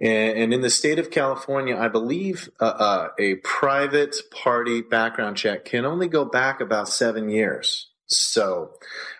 And, 0.00 0.52
in 0.54 0.60
the 0.60 0.70
state 0.70 0.98
of 0.98 1.10
California, 1.10 1.76
I 1.76 1.88
believe 1.88 2.48
uh, 2.60 2.64
uh, 2.64 3.08
a 3.18 3.36
private 3.36 4.16
party 4.30 4.80
background 4.80 5.36
check 5.36 5.64
can 5.64 5.84
only 5.84 6.08
go 6.08 6.24
back 6.24 6.60
about 6.60 6.88
seven 6.88 7.28
years. 7.28 7.88
So 8.08 8.70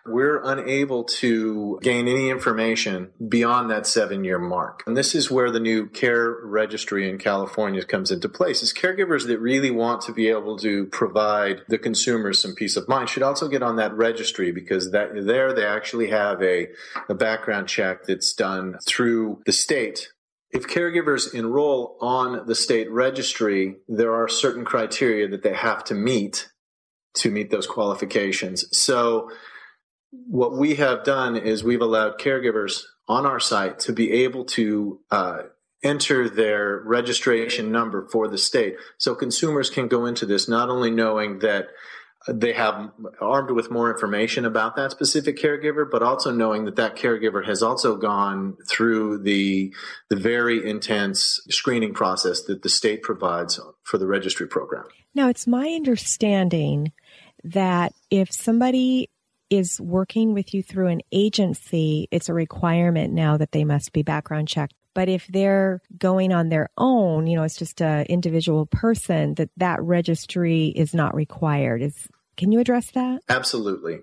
we're 0.06 0.42
unable 0.42 1.04
to 1.04 1.78
gain 1.82 2.08
any 2.08 2.30
information 2.30 3.10
beyond 3.28 3.70
that 3.70 3.86
seven 3.86 4.24
year 4.24 4.38
mark. 4.38 4.82
And 4.86 4.96
this 4.96 5.14
is 5.14 5.30
where 5.30 5.50
the 5.50 5.60
new 5.60 5.86
care 5.88 6.38
registry 6.42 7.08
in 7.08 7.18
California 7.18 7.84
comes 7.84 8.10
into 8.10 8.28
place. 8.30 8.62
Is 8.62 8.72
caregivers 8.72 9.26
that 9.26 9.40
really 9.40 9.70
want 9.70 10.00
to 10.02 10.12
be 10.12 10.28
able 10.28 10.58
to 10.58 10.86
provide 10.86 11.62
the 11.68 11.78
consumers 11.78 12.38
some 12.38 12.54
peace 12.54 12.76
of 12.76 12.88
mind 12.88 13.10
should 13.10 13.22
also 13.22 13.48
get 13.48 13.62
on 13.62 13.76
that 13.76 13.94
registry 13.94 14.52
because 14.52 14.90
that 14.92 15.10
there 15.14 15.52
they 15.52 15.66
actually 15.66 16.08
have 16.08 16.42
a, 16.42 16.68
a 17.10 17.14
background 17.14 17.68
check 17.68 18.04
that's 18.04 18.32
done 18.32 18.78
through 18.86 19.42
the 19.44 19.52
state 19.52 20.08
if 20.50 20.66
caregivers 20.66 21.34
enroll 21.34 21.98
on 22.00 22.46
the 22.46 22.54
state 22.54 22.90
registry, 22.90 23.76
there 23.86 24.14
are 24.14 24.28
certain 24.28 24.64
criteria 24.64 25.28
that 25.28 25.42
they 25.42 25.52
have 25.52 25.84
to 25.84 25.94
meet 25.94 26.48
to 27.14 27.30
meet 27.30 27.50
those 27.50 27.66
qualifications. 27.66 28.64
So 28.76 29.30
what 30.10 30.56
we 30.56 30.76
have 30.76 31.04
done 31.04 31.36
is 31.36 31.62
we've 31.62 31.80
allowed 31.80 32.18
caregivers 32.18 32.82
on 33.08 33.26
our 33.26 33.40
site 33.40 33.78
to 33.80 33.92
be 33.92 34.12
able 34.24 34.44
to 34.44 35.00
uh, 35.10 35.38
enter 35.82 36.28
their 36.28 36.82
registration 36.84 37.70
number 37.70 38.06
for 38.10 38.28
the 38.28 38.38
state. 38.38 38.76
So 38.98 39.14
consumers 39.14 39.70
can 39.70 39.88
go 39.88 40.06
into 40.06 40.26
this 40.26 40.48
not 40.48 40.68
only 40.68 40.90
knowing 40.90 41.38
that 41.40 41.68
they 42.26 42.52
have 42.52 42.90
armed 43.20 43.50
with 43.52 43.70
more 43.70 43.90
information 43.90 44.44
about 44.44 44.76
that 44.76 44.90
specific 44.90 45.38
caregiver, 45.38 45.88
but 45.90 46.02
also 46.02 46.30
knowing 46.30 46.64
that 46.64 46.76
that 46.76 46.96
caregiver 46.96 47.46
has 47.46 47.62
also 47.62 47.96
gone 47.96 48.56
through 48.68 49.18
the 49.22 49.72
the 50.10 50.16
very 50.16 50.68
intense 50.68 51.40
screening 51.48 51.94
process 51.94 52.42
that 52.42 52.62
the 52.62 52.68
state 52.68 53.02
provides 53.02 53.60
for 53.84 53.98
the 53.98 54.06
registry 54.06 54.48
program. 54.48 54.84
Now, 55.14 55.28
it's 55.28 55.46
my 55.46 55.68
understanding 55.68 56.92
that 57.44 57.92
if 58.10 58.32
somebody 58.32 59.10
is 59.50 59.80
working 59.80 60.34
with 60.34 60.52
you 60.52 60.62
through 60.62 60.88
an 60.88 61.00
agency, 61.12 62.08
it's 62.10 62.28
a 62.28 62.34
requirement 62.34 63.12
now 63.12 63.36
that 63.36 63.52
they 63.52 63.64
must 63.64 63.92
be 63.92 64.02
background 64.02 64.48
checked. 64.48 64.74
But 64.94 65.08
if 65.08 65.26
they're 65.28 65.80
going 65.96 66.32
on 66.32 66.48
their 66.48 66.70
own, 66.76 67.26
you 67.26 67.36
know, 67.36 67.44
it's 67.44 67.56
just 67.56 67.80
an 67.80 68.06
individual 68.06 68.66
person 68.66 69.34
that 69.34 69.50
that 69.56 69.80
registry 69.82 70.66
is 70.66 70.92
not 70.92 71.14
required. 71.14 71.82
Is 71.82 72.08
can 72.36 72.52
you 72.52 72.60
address 72.60 72.90
that? 72.92 73.20
Absolutely, 73.28 74.00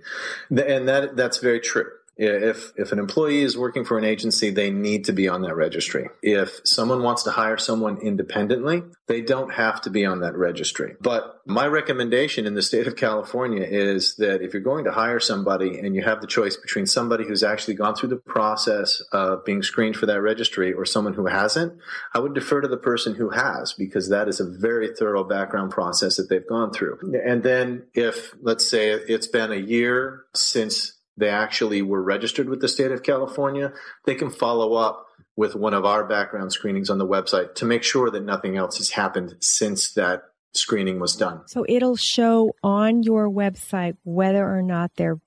and 0.50 0.88
that 0.88 1.16
that's 1.16 1.40
very 1.40 1.60
true. 1.60 1.90
If 2.18 2.72
if 2.78 2.92
an 2.92 3.00
employee 3.00 3.42
is 3.42 3.58
working 3.58 3.86
for 3.86 3.98
an 3.98 4.06
agency, 4.06 4.50
they 4.50 4.70
need 4.70 5.06
to 5.06 5.14
be 5.14 5.28
on 5.28 5.42
that 5.42 5.56
registry. 5.56 6.10
If 6.22 6.62
someone 6.64 7.04
wants 7.04 7.24
to 7.24 7.32
hire 7.32 7.58
someone 7.58 7.98
independently, 7.98 8.84
they 9.08 9.22
don't 9.22 9.54
have 9.54 9.82
to 9.82 9.90
be 9.90 10.06
on 10.06 10.22
that 10.22 10.36
registry. 10.36 10.96
But 11.02 11.42
my 11.46 11.68
recommendation 11.68 12.48
in 12.48 12.56
the 12.56 12.62
state 12.62 12.88
of 12.88 12.96
California 12.96 13.64
is 13.64 14.16
that 14.16 14.42
if 14.42 14.54
you're 14.54 14.64
going 14.64 14.86
to 14.86 14.92
hire 14.92 15.20
somebody 15.20 15.80
and 15.80 15.96
you 15.96 16.02
have 16.02 16.22
the 16.22 16.28
choice 16.28 16.56
between 16.56 16.88
somebody 16.88 17.26
who's 17.26 17.44
actually 17.44 17.76
gone 17.76 17.96
through 17.96 18.10
the 18.10 18.16
process 18.16 19.02
of 19.12 19.46
being 19.46 19.62
screened 19.62 19.96
for 19.96 20.08
that 20.08 20.22
registry 20.22 20.74
or 20.74 20.86
someone 20.86 21.14
who 21.14 21.28
hasn't, 21.28 21.74
I 22.14 22.20
would 22.20 22.34
defer 22.34 22.62
to 22.62 22.68
the 22.68 22.78
person 22.78 23.14
who 23.14 23.30
has 23.30 23.74
because 23.74 24.10
that 24.10 24.28
is 24.28 24.40
a 24.40 24.46
very 24.46 24.96
thorough 24.96 25.24
background 25.24 25.72
process 25.72 26.16
that 26.18 26.30
they've 26.30 26.48
gone 26.48 26.72
through. 26.72 27.14
And 27.26 27.44
then 27.44 27.84
if 27.94 28.34
let's 28.42 28.68
say 28.68 28.90
it's 28.92 29.28
been 29.28 29.52
a 29.52 29.58
year 29.58 30.24
since 30.34 30.95
they 31.18 31.30
actually 31.30 31.82
were 31.82 32.02
registered 32.02 32.50
with 32.50 32.62
the 32.62 32.68
state 32.68 32.92
of 32.92 33.04
California, 33.04 33.72
they 34.06 34.16
can 34.16 34.30
follow 34.30 34.74
up 34.74 35.06
with 35.36 35.56
one 35.56 35.74
of 35.74 35.86
our 35.86 36.06
background 36.06 36.52
screenings 36.54 36.90
on 36.90 36.98
the 36.98 37.08
website 37.08 37.56
to 37.56 37.66
make 37.66 37.84
sure 37.84 38.10
that 38.10 38.24
nothing 38.24 38.58
else 38.58 38.78
has 38.78 38.92
happened 38.92 39.36
since 39.40 39.94
that 39.94 40.24
screening 40.54 41.00
was 41.00 41.16
done. 41.16 41.42
So 41.48 41.66
it'll 41.68 41.98
show 41.98 42.56
on 42.64 43.04
your 43.04 43.30
website 43.30 43.98
whether 44.04 44.46
or 44.46 44.62
not 44.62 44.92
they're 44.96 45.20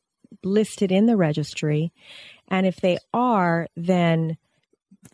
listed 0.42 0.90
in 0.90 1.07
the 1.07 1.16
registry. 1.16 1.92
And 2.49 2.66
if 2.66 2.76
they 2.76 2.99
are, 3.12 3.68
then 3.76 4.38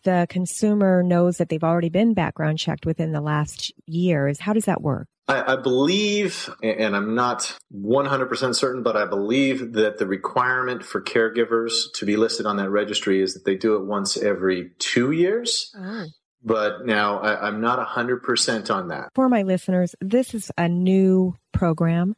the 0.03 0.27
consumer 0.29 1.03
knows 1.03 1.37
that 1.37 1.49
they've 1.49 1.63
already 1.63 1.89
been 1.89 2.13
background 2.13 2.59
checked 2.59 2.85
within 2.85 3.11
the 3.11 3.21
last 3.21 3.73
years. 3.85 4.39
How 4.39 4.53
does 4.53 4.65
that 4.65 4.81
work? 4.81 5.07
I, 5.27 5.53
I 5.53 5.55
believe, 5.55 6.49
and 6.61 6.95
I'm 6.95 7.15
not 7.15 7.57
100% 7.73 8.55
certain, 8.55 8.83
but 8.83 8.95
I 8.95 9.05
believe 9.05 9.73
that 9.73 9.97
the 9.97 10.05
requirement 10.05 10.83
for 10.83 11.01
caregivers 11.01 11.91
to 11.95 12.05
be 12.05 12.15
listed 12.15 12.45
on 12.45 12.57
that 12.57 12.69
registry 12.69 13.21
is 13.21 13.33
that 13.33 13.43
they 13.43 13.55
do 13.55 13.75
it 13.75 13.85
once 13.85 14.17
every 14.17 14.71
two 14.77 15.11
years. 15.11 15.73
Oh. 15.77 16.05
But 16.43 16.85
now 16.85 17.19
I, 17.19 17.47
I'm 17.47 17.59
not 17.59 17.85
100% 17.85 18.69
on 18.69 18.89
that. 18.89 19.09
For 19.15 19.27
my 19.27 19.41
listeners, 19.41 19.95
this 19.99 20.35
is 20.35 20.51
a 20.57 20.69
new 20.69 21.35
program. 21.51 22.15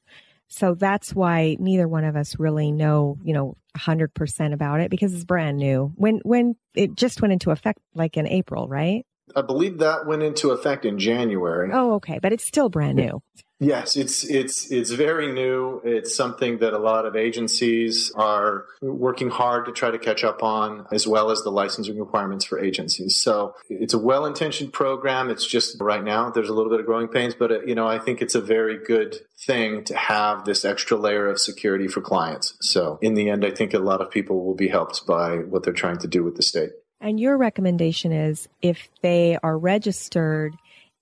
So 0.49 0.75
that's 0.75 1.13
why 1.13 1.55
neither 1.59 1.87
one 1.87 2.03
of 2.03 2.17
us 2.17 2.37
really 2.37 2.71
know, 2.71 3.17
you 3.23 3.33
know, 3.33 3.55
100% 3.77 4.53
about 4.53 4.81
it 4.81 4.91
because 4.91 5.13
it's 5.13 5.23
brand 5.23 5.57
new. 5.57 5.93
When 5.95 6.19
when 6.23 6.55
it 6.73 6.95
just 6.95 7.21
went 7.21 7.33
into 7.33 7.51
effect 7.51 7.79
like 7.93 8.17
in 8.17 8.27
April, 8.27 8.67
right? 8.67 9.05
I 9.35 9.41
believe 9.41 9.79
that 9.79 10.05
went 10.05 10.23
into 10.23 10.51
effect 10.51 10.85
in 10.85 10.99
January. 10.99 11.69
Oh, 11.73 11.93
okay, 11.95 12.19
but 12.21 12.33
it's 12.33 12.45
still 12.45 12.69
brand 12.69 12.95
new. 12.95 13.21
Yes, 13.59 13.95
it's 13.95 14.23
it's 14.23 14.71
it's 14.71 14.91
very 14.91 15.31
new. 15.33 15.81
It's 15.83 16.15
something 16.15 16.59
that 16.59 16.73
a 16.73 16.77
lot 16.77 17.07
of 17.07 17.15
agencies 17.15 18.11
are 18.15 18.65
working 18.81 19.29
hard 19.31 19.65
to 19.65 19.71
try 19.71 19.89
to 19.89 19.97
catch 19.97 20.23
up 20.23 20.43
on, 20.43 20.85
as 20.91 21.07
well 21.07 21.31
as 21.31 21.41
the 21.41 21.49
licensing 21.49 21.97
requirements 21.99 22.45
for 22.45 22.59
agencies. 22.59 23.17
So 23.17 23.55
it's 23.67 23.95
a 23.95 23.97
well-intentioned 23.97 24.73
program. 24.73 25.31
It's 25.31 25.45
just 25.45 25.81
right 25.81 26.03
now 26.03 26.29
there's 26.29 26.49
a 26.49 26.53
little 26.53 26.69
bit 26.69 26.79
of 26.79 26.85
growing 26.85 27.07
pains, 27.07 27.33
but 27.33 27.51
it, 27.51 27.61
uh, 27.61 27.65
you 27.65 27.73
know 27.73 27.87
I 27.87 27.97
think 27.97 28.21
it's 28.21 28.35
a 28.35 28.41
very 28.41 28.77
good 28.77 29.17
thing 29.39 29.83
to 29.85 29.97
have 29.97 30.45
this 30.45 30.63
extra 30.63 30.95
layer 30.95 31.27
of 31.27 31.39
security 31.39 31.87
for 31.87 32.01
clients. 32.01 32.55
So 32.61 32.99
in 33.01 33.15
the 33.15 33.27
end, 33.27 33.43
I 33.43 33.49
think 33.49 33.73
a 33.73 33.79
lot 33.79 34.01
of 34.01 34.11
people 34.11 34.45
will 34.45 34.55
be 34.55 34.67
helped 34.67 35.07
by 35.07 35.37
what 35.37 35.63
they're 35.63 35.73
trying 35.73 35.97
to 35.99 36.07
do 36.07 36.23
with 36.23 36.35
the 36.35 36.43
state. 36.43 36.73
And 36.99 37.19
your 37.19 37.37
recommendation 37.37 38.11
is 38.11 38.47
if 38.61 38.89
they 39.01 39.37
are 39.43 39.57
registered 39.57 40.55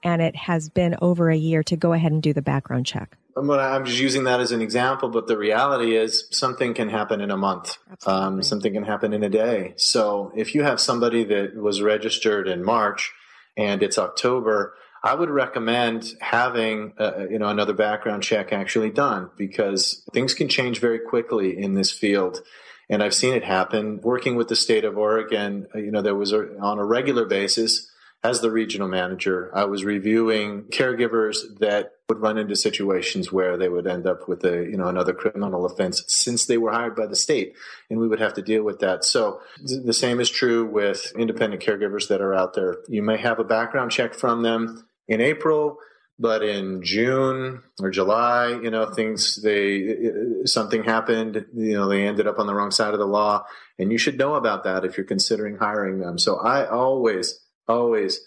and 0.04 0.22
it 0.22 0.36
has 0.36 0.70
been 0.70 0.96
over 1.02 1.30
a 1.30 1.36
year 1.36 1.64
to 1.64 1.76
go 1.76 1.94
ahead 1.94 2.12
and 2.12 2.22
do 2.22 2.34
the 2.34 2.42
background 2.42 2.86
check. 2.86 3.18
I'm 3.38 3.84
just 3.84 4.00
using 4.00 4.24
that 4.26 4.40
as 4.40 4.54
an 4.54 4.62
example, 4.62 5.10
but 5.10 5.28
the 5.28 5.38
reality 5.38 5.98
is 5.98 6.28
something 6.32 6.74
can 6.74 6.90
happen 6.90 7.20
in 7.20 7.32
a 7.32 7.38
month. 7.38 7.78
Um, 8.06 8.42
something 8.42 8.74
can 8.74 8.84
happen 8.84 9.12
in 9.12 9.24
a 9.24 9.30
day. 9.30 9.74
So 9.76 10.32
if 10.36 10.56
you 10.56 10.64
have 10.64 10.80
somebody 10.80 11.26
that 11.26 11.56
was 11.56 11.82
registered 11.82 12.48
in 12.48 12.64
March 12.64 13.12
and 13.58 13.84
it's 13.84 13.98
October, 13.98 14.76
I 15.04 15.16
would 15.16 15.30
recommend 15.30 16.14
having 16.22 16.94
uh, 16.98 17.28
you 17.30 17.38
know 17.38 17.48
another 17.48 17.74
background 17.74 18.24
check 18.24 18.54
actually 18.54 18.90
done 18.90 19.30
because 19.38 20.04
things 20.14 20.34
can 20.34 20.48
change 20.48 20.80
very 20.80 21.00
quickly 21.00 21.58
in 21.62 21.74
this 21.74 21.92
field 21.92 22.42
and 22.90 23.04
I've 23.04 23.14
seen 23.14 23.34
it 23.34 23.44
happen. 23.44 24.00
Working 24.02 24.36
with 24.36 24.48
the 24.48 24.56
state 24.56 24.86
of 24.86 24.98
Oregon, 24.98 25.68
uh, 25.74 25.80
you 25.80 25.92
know, 25.92 26.02
there 26.02 26.16
was 26.16 26.32
a, 26.32 26.58
on 26.60 26.80
a 26.80 26.86
regular 26.86 27.26
basis 27.26 27.90
as 28.26 28.42
the 28.42 28.50
regional 28.50 28.88
manager, 28.88 29.52
I 29.54 29.66
was 29.66 29.86
reviewing 29.86 30.64
caregivers 30.64 31.60
that 31.60 31.92
would 32.10 32.20
run 32.20 32.40
into 32.40 32.56
situations 32.56 33.32
where 33.32 33.56
they 33.56 33.70
would 33.70 33.86
end 33.86 34.08
up 34.08 34.28
with 34.28 34.44
a, 34.46 34.64
you 34.64 34.78
know, 34.78 34.88
another 34.88 35.14
criminal 35.14 35.64
offense 35.64 36.04
since 36.08 36.48
they 36.48 36.58
were 36.58 36.72
hired 36.72 36.96
by 36.96 37.06
the 37.06 37.16
state, 37.16 37.54
and 37.90 38.00
we 38.00 38.08
would 38.08 38.20
have 38.20 38.34
to 38.34 38.42
deal 38.42 38.64
with 38.64 38.80
that. 38.80 39.06
So 39.06 39.42
the 39.62 39.94
same 39.94 40.20
is 40.20 40.32
true 40.32 40.66
with 40.66 41.14
independent 41.16 41.62
caregivers 41.62 42.08
that 42.08 42.20
are 42.20 42.34
out 42.34 42.56
there. 42.56 42.78
You 42.88 43.04
may 43.04 43.18
have 43.18 43.38
a 43.38 43.44
background 43.44 43.92
check 43.92 44.16
from 44.16 44.42
them 44.42 44.88
in 45.08 45.22
April 45.22 45.78
but 46.18 46.44
in 46.44 46.82
June 46.82 47.62
or 47.82 47.90
July, 47.90 48.48
you 48.48 48.72
know, 48.72 48.92
things 48.94 49.42
they 49.42 49.98
something 50.46 50.84
happened, 50.84 51.46
you 51.54 51.74
know, 51.74 51.88
they 51.88 52.08
ended 52.08 52.28
up 52.28 52.40
on 52.40 52.48
the 52.48 52.54
wrong 52.54 52.72
side 52.72 52.94
of 52.94 53.00
the 53.00 53.06
law, 53.06 53.46
and 53.78 53.92
you 53.92 53.98
should 53.98 54.18
know 54.18 54.36
about 54.36 54.64
that 54.64 54.86
if 54.86 54.98
you're 54.98 55.06
considering 55.06 55.58
hiring 55.58 56.00
them. 56.00 56.18
So 56.18 56.38
I 56.38 56.68
always 56.68 57.40
always 57.68 58.22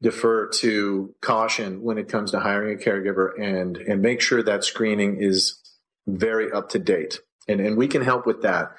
defer 0.00 0.48
to 0.48 1.14
caution 1.20 1.82
when 1.82 1.98
it 1.98 2.08
comes 2.08 2.30
to 2.30 2.40
hiring 2.40 2.80
a 2.80 2.82
caregiver 2.82 3.30
and 3.40 3.76
and 3.76 4.02
make 4.02 4.20
sure 4.20 4.42
that 4.42 4.64
screening 4.64 5.22
is 5.22 5.60
very 6.06 6.50
up 6.50 6.70
to 6.70 6.78
date 6.78 7.20
and, 7.48 7.60
and 7.60 7.76
we 7.76 7.88
can 7.88 8.02
help 8.02 8.26
with 8.26 8.42
that. 8.42 8.72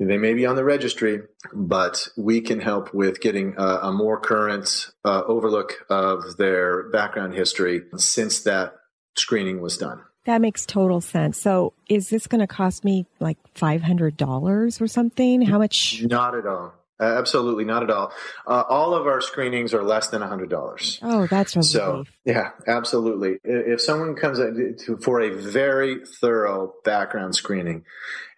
They 0.00 0.18
may 0.18 0.34
be 0.34 0.46
on 0.46 0.56
the 0.56 0.64
registry, 0.64 1.20
but 1.52 2.08
we 2.16 2.40
can 2.40 2.60
help 2.60 2.94
with 2.94 3.20
getting 3.20 3.54
a, 3.58 3.78
a 3.82 3.92
more 3.92 4.18
current 4.18 4.88
uh, 5.04 5.22
overlook 5.26 5.84
of 5.90 6.36
their 6.38 6.88
background 6.90 7.34
history 7.34 7.82
since 7.96 8.42
that 8.44 8.74
screening 9.16 9.60
was 9.60 9.76
done. 9.76 10.00
That 10.24 10.40
makes 10.40 10.64
total 10.64 11.02
sense. 11.02 11.38
So, 11.38 11.74
is 11.88 12.08
this 12.08 12.26
going 12.26 12.40
to 12.40 12.46
cost 12.46 12.82
me 12.82 13.06
like 13.20 13.36
$500 13.54 14.80
or 14.80 14.86
something? 14.86 15.42
How 15.42 15.58
much? 15.58 16.02
Not 16.02 16.34
at 16.34 16.46
all. 16.46 16.72
Uh, 17.00 17.04
absolutely 17.18 17.64
not 17.64 17.82
at 17.82 17.90
all. 17.90 18.12
Uh, 18.46 18.62
all 18.68 18.94
of 18.94 19.06
our 19.06 19.20
screenings 19.20 19.74
are 19.74 19.82
less 19.82 20.08
than 20.08 20.22
hundred 20.22 20.48
dollars. 20.48 21.00
Oh, 21.02 21.26
that's 21.26 21.56
a 21.56 21.62
so. 21.62 22.04
Yeah, 22.24 22.50
absolutely. 22.68 23.38
If 23.42 23.80
someone 23.80 24.14
comes 24.14 24.38
to, 24.38 24.96
for 25.02 25.20
a 25.20 25.30
very 25.30 26.04
thorough 26.04 26.74
background 26.84 27.34
screening, 27.34 27.84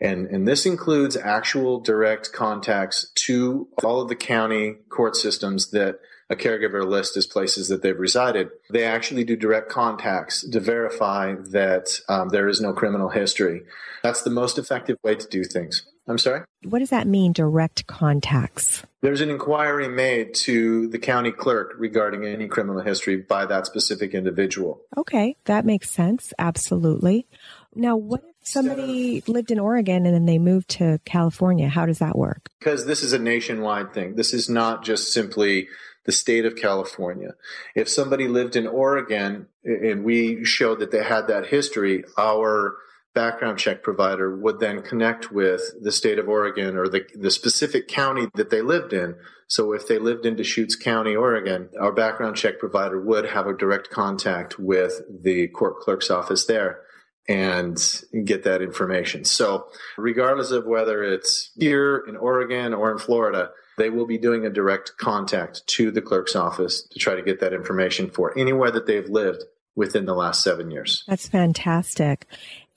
and 0.00 0.26
and 0.28 0.48
this 0.48 0.64
includes 0.64 1.18
actual 1.18 1.80
direct 1.80 2.32
contacts 2.32 3.10
to 3.26 3.68
all 3.84 4.00
of 4.00 4.08
the 4.08 4.16
county 4.16 4.76
court 4.88 5.16
systems 5.16 5.70
that 5.72 6.00
a 6.28 6.34
caregiver 6.34 6.84
list 6.84 7.16
as 7.16 7.26
places 7.26 7.68
that 7.68 7.82
they've 7.82 7.98
resided. 7.98 8.48
They 8.70 8.84
actually 8.84 9.24
do 9.24 9.36
direct 9.36 9.68
contacts 9.68 10.48
to 10.48 10.60
verify 10.60 11.34
that 11.50 12.00
um, 12.08 12.30
there 12.30 12.48
is 12.48 12.60
no 12.60 12.72
criminal 12.72 13.10
history. 13.10 13.62
That's 14.02 14.22
the 14.22 14.30
most 14.30 14.58
effective 14.58 14.96
way 15.02 15.14
to 15.14 15.28
do 15.28 15.44
things. 15.44 15.86
I'm 16.08 16.18
sorry? 16.18 16.42
What 16.64 16.78
does 16.78 16.90
that 16.90 17.06
mean, 17.06 17.32
direct 17.32 17.86
contacts? 17.86 18.84
There's 19.02 19.20
an 19.20 19.30
inquiry 19.30 19.88
made 19.88 20.34
to 20.34 20.88
the 20.88 20.98
county 20.98 21.32
clerk 21.32 21.74
regarding 21.78 22.24
any 22.24 22.48
criminal 22.48 22.82
history 22.82 23.16
by 23.16 23.46
that 23.46 23.66
specific 23.66 24.14
individual. 24.14 24.80
Okay, 24.96 25.36
that 25.44 25.64
makes 25.64 25.90
sense. 25.90 26.32
Absolutely. 26.38 27.26
Now, 27.74 27.96
what 27.96 28.22
if 28.24 28.48
somebody 28.48 29.22
lived 29.26 29.50
in 29.50 29.58
Oregon 29.58 30.06
and 30.06 30.14
then 30.14 30.26
they 30.26 30.38
moved 30.38 30.70
to 30.70 31.00
California? 31.04 31.68
How 31.68 31.86
does 31.86 31.98
that 31.98 32.16
work? 32.16 32.48
Because 32.58 32.86
this 32.86 33.02
is 33.02 33.12
a 33.12 33.18
nationwide 33.18 33.92
thing. 33.92 34.14
This 34.14 34.32
is 34.32 34.48
not 34.48 34.84
just 34.84 35.12
simply 35.12 35.68
the 36.04 36.12
state 36.12 36.46
of 36.46 36.56
California. 36.56 37.34
If 37.74 37.88
somebody 37.88 38.28
lived 38.28 38.56
in 38.56 38.66
Oregon 38.66 39.48
and 39.64 40.04
we 40.04 40.44
showed 40.44 40.78
that 40.78 40.92
they 40.92 41.02
had 41.02 41.26
that 41.26 41.46
history, 41.46 42.04
our 42.16 42.76
background 43.16 43.58
check 43.58 43.82
provider 43.82 44.36
would 44.36 44.60
then 44.60 44.82
connect 44.82 45.32
with 45.32 45.62
the 45.80 45.90
state 45.90 46.18
of 46.18 46.28
Oregon 46.28 46.76
or 46.76 46.86
the, 46.86 47.04
the 47.14 47.30
specific 47.30 47.88
county 47.88 48.28
that 48.34 48.50
they 48.50 48.60
lived 48.60 48.92
in. 48.92 49.16
So 49.48 49.72
if 49.72 49.88
they 49.88 49.98
lived 49.98 50.26
in 50.26 50.36
Deschutes 50.36 50.76
County, 50.76 51.16
Oregon, 51.16 51.70
our 51.80 51.92
background 51.92 52.36
check 52.36 52.58
provider 52.58 53.00
would 53.00 53.24
have 53.24 53.46
a 53.46 53.56
direct 53.56 53.88
contact 53.88 54.58
with 54.58 55.00
the 55.08 55.48
court 55.48 55.80
clerk's 55.80 56.10
office 56.10 56.44
there 56.44 56.82
and 57.26 57.76
get 58.24 58.44
that 58.44 58.60
information. 58.60 59.24
So 59.24 59.66
regardless 59.96 60.50
of 60.50 60.66
whether 60.66 61.02
it's 61.02 61.50
here 61.56 62.04
in 62.06 62.16
Oregon 62.16 62.74
or 62.74 62.92
in 62.92 62.98
Florida, 62.98 63.50
they 63.78 63.88
will 63.88 64.06
be 64.06 64.18
doing 64.18 64.44
a 64.44 64.50
direct 64.50 64.92
contact 64.98 65.66
to 65.68 65.90
the 65.90 66.02
clerk's 66.02 66.36
office 66.36 66.86
to 66.90 66.98
try 66.98 67.14
to 67.14 67.22
get 67.22 67.40
that 67.40 67.54
information 67.54 68.10
for 68.10 68.38
anywhere 68.38 68.70
that 68.70 68.86
they've 68.86 69.08
lived 69.08 69.42
within 69.74 70.06
the 70.06 70.14
last 70.14 70.42
seven 70.42 70.70
years. 70.70 71.04
That's 71.06 71.28
fantastic. 71.28 72.26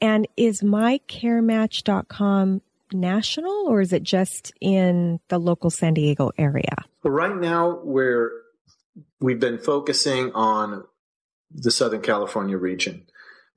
And 0.01 0.27
is 0.37 0.61
mycarematch.com 0.61 2.61
national 2.91 3.67
or 3.67 3.81
is 3.81 3.93
it 3.93 4.03
just 4.03 4.51
in 4.59 5.19
the 5.27 5.37
local 5.37 5.69
San 5.69 5.93
Diego 5.93 6.31
area? 6.37 6.85
Right 7.03 7.35
now, 7.35 7.79
we're 7.83 8.31
we've 9.19 9.39
been 9.39 9.57
focusing 9.57 10.31
on 10.33 10.83
the 11.51 11.71
Southern 11.71 12.01
California 12.01 12.57
region 12.57 13.05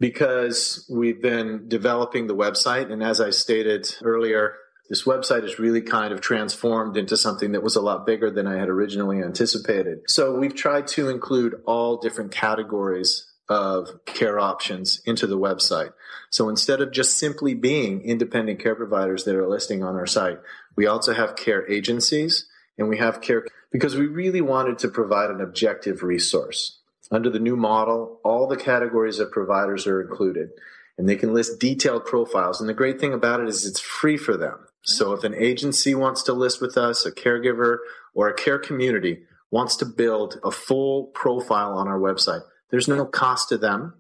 because 0.00 0.88
we've 0.90 1.22
been 1.22 1.68
developing 1.68 2.26
the 2.26 2.34
website. 2.34 2.92
And 2.92 3.02
as 3.02 3.20
I 3.20 3.30
stated 3.30 3.94
earlier, 4.02 4.56
this 4.88 5.04
website 5.04 5.44
is 5.44 5.58
really 5.58 5.80
kind 5.80 6.12
of 6.12 6.20
transformed 6.20 6.96
into 6.96 7.16
something 7.16 7.52
that 7.52 7.62
was 7.62 7.76
a 7.76 7.80
lot 7.80 8.04
bigger 8.04 8.30
than 8.30 8.46
I 8.46 8.58
had 8.58 8.68
originally 8.68 9.22
anticipated. 9.22 10.00
So 10.08 10.34
we've 10.34 10.54
tried 10.54 10.88
to 10.88 11.08
include 11.08 11.54
all 11.66 11.98
different 11.98 12.32
categories 12.32 13.31
of 13.48 14.04
care 14.06 14.38
options 14.38 15.02
into 15.04 15.26
the 15.26 15.38
website. 15.38 15.92
So 16.30 16.48
instead 16.48 16.80
of 16.80 16.92
just 16.92 17.18
simply 17.18 17.54
being 17.54 18.02
independent 18.02 18.60
care 18.60 18.74
providers 18.74 19.24
that 19.24 19.36
are 19.36 19.48
listing 19.48 19.82
on 19.82 19.94
our 19.96 20.06
site, 20.06 20.38
we 20.76 20.86
also 20.86 21.12
have 21.12 21.36
care 21.36 21.70
agencies 21.70 22.46
and 22.78 22.88
we 22.88 22.98
have 22.98 23.20
care 23.20 23.46
because 23.70 23.96
we 23.96 24.06
really 24.06 24.40
wanted 24.40 24.78
to 24.78 24.88
provide 24.88 25.30
an 25.30 25.40
objective 25.40 26.02
resource. 26.02 26.78
Under 27.10 27.28
the 27.28 27.38
new 27.38 27.56
model, 27.56 28.20
all 28.24 28.46
the 28.46 28.56
categories 28.56 29.18
of 29.18 29.30
providers 29.30 29.86
are 29.86 30.00
included 30.00 30.50
and 30.96 31.08
they 31.08 31.16
can 31.16 31.34
list 31.34 31.60
detailed 31.60 32.04
profiles. 32.04 32.60
And 32.60 32.68
the 32.68 32.74
great 32.74 33.00
thing 33.00 33.12
about 33.12 33.40
it 33.40 33.48
is 33.48 33.66
it's 33.66 33.80
free 33.80 34.16
for 34.16 34.36
them. 34.36 34.66
So 34.82 35.12
if 35.12 35.24
an 35.24 35.34
agency 35.34 35.94
wants 35.94 36.22
to 36.24 36.32
list 36.32 36.60
with 36.60 36.76
us, 36.76 37.06
a 37.06 37.12
caregiver 37.12 37.78
or 38.14 38.28
a 38.28 38.34
care 38.34 38.58
community 38.58 39.24
wants 39.50 39.76
to 39.76 39.86
build 39.86 40.40
a 40.42 40.50
full 40.50 41.04
profile 41.08 41.72
on 41.72 41.86
our 41.86 41.98
website, 41.98 42.42
there's 42.72 42.88
no 42.88 43.04
cost 43.04 43.50
to 43.50 43.58
them. 43.58 43.94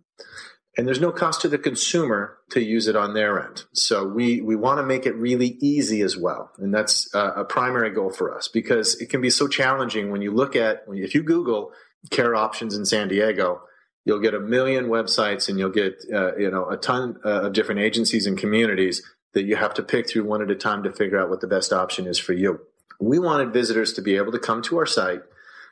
And 0.76 0.86
there's 0.86 1.00
no 1.00 1.12
cost 1.12 1.42
to 1.42 1.48
the 1.48 1.58
consumer 1.58 2.38
to 2.52 2.62
use 2.62 2.88
it 2.88 2.96
on 2.96 3.12
their 3.12 3.46
end. 3.46 3.64
So 3.74 4.06
we, 4.06 4.40
we 4.40 4.56
want 4.56 4.78
to 4.78 4.82
make 4.82 5.04
it 5.04 5.14
really 5.14 5.58
easy 5.60 6.00
as 6.00 6.16
well. 6.16 6.50
And 6.56 6.72
that's 6.72 7.14
a, 7.14 7.18
a 7.18 7.44
primary 7.44 7.90
goal 7.90 8.10
for 8.10 8.34
us 8.34 8.48
because 8.48 8.98
it 8.98 9.10
can 9.10 9.20
be 9.20 9.28
so 9.28 9.46
challenging 9.46 10.10
when 10.10 10.22
you 10.22 10.32
look 10.32 10.56
at, 10.56 10.84
if 10.88 11.14
you 11.14 11.22
Google 11.22 11.72
care 12.10 12.34
options 12.34 12.74
in 12.74 12.86
San 12.86 13.08
Diego, 13.08 13.60
you'll 14.06 14.20
get 14.20 14.32
a 14.32 14.40
million 14.40 14.86
websites 14.86 15.46
and 15.50 15.58
you'll 15.58 15.68
get, 15.68 16.02
uh, 16.10 16.34
you 16.36 16.50
know, 16.50 16.66
a 16.70 16.78
ton 16.78 17.18
uh, 17.22 17.42
of 17.42 17.52
different 17.52 17.82
agencies 17.82 18.26
and 18.26 18.38
communities 18.38 19.02
that 19.34 19.44
you 19.44 19.56
have 19.56 19.74
to 19.74 19.82
pick 19.82 20.08
through 20.08 20.24
one 20.24 20.40
at 20.40 20.50
a 20.50 20.56
time 20.56 20.82
to 20.84 20.92
figure 20.92 21.20
out 21.20 21.28
what 21.28 21.42
the 21.42 21.46
best 21.46 21.74
option 21.74 22.06
is 22.06 22.18
for 22.18 22.32
you. 22.32 22.60
We 22.98 23.18
wanted 23.18 23.52
visitors 23.52 23.92
to 23.92 24.00
be 24.00 24.16
able 24.16 24.32
to 24.32 24.38
come 24.38 24.62
to 24.62 24.78
our 24.78 24.86
site 24.86 25.20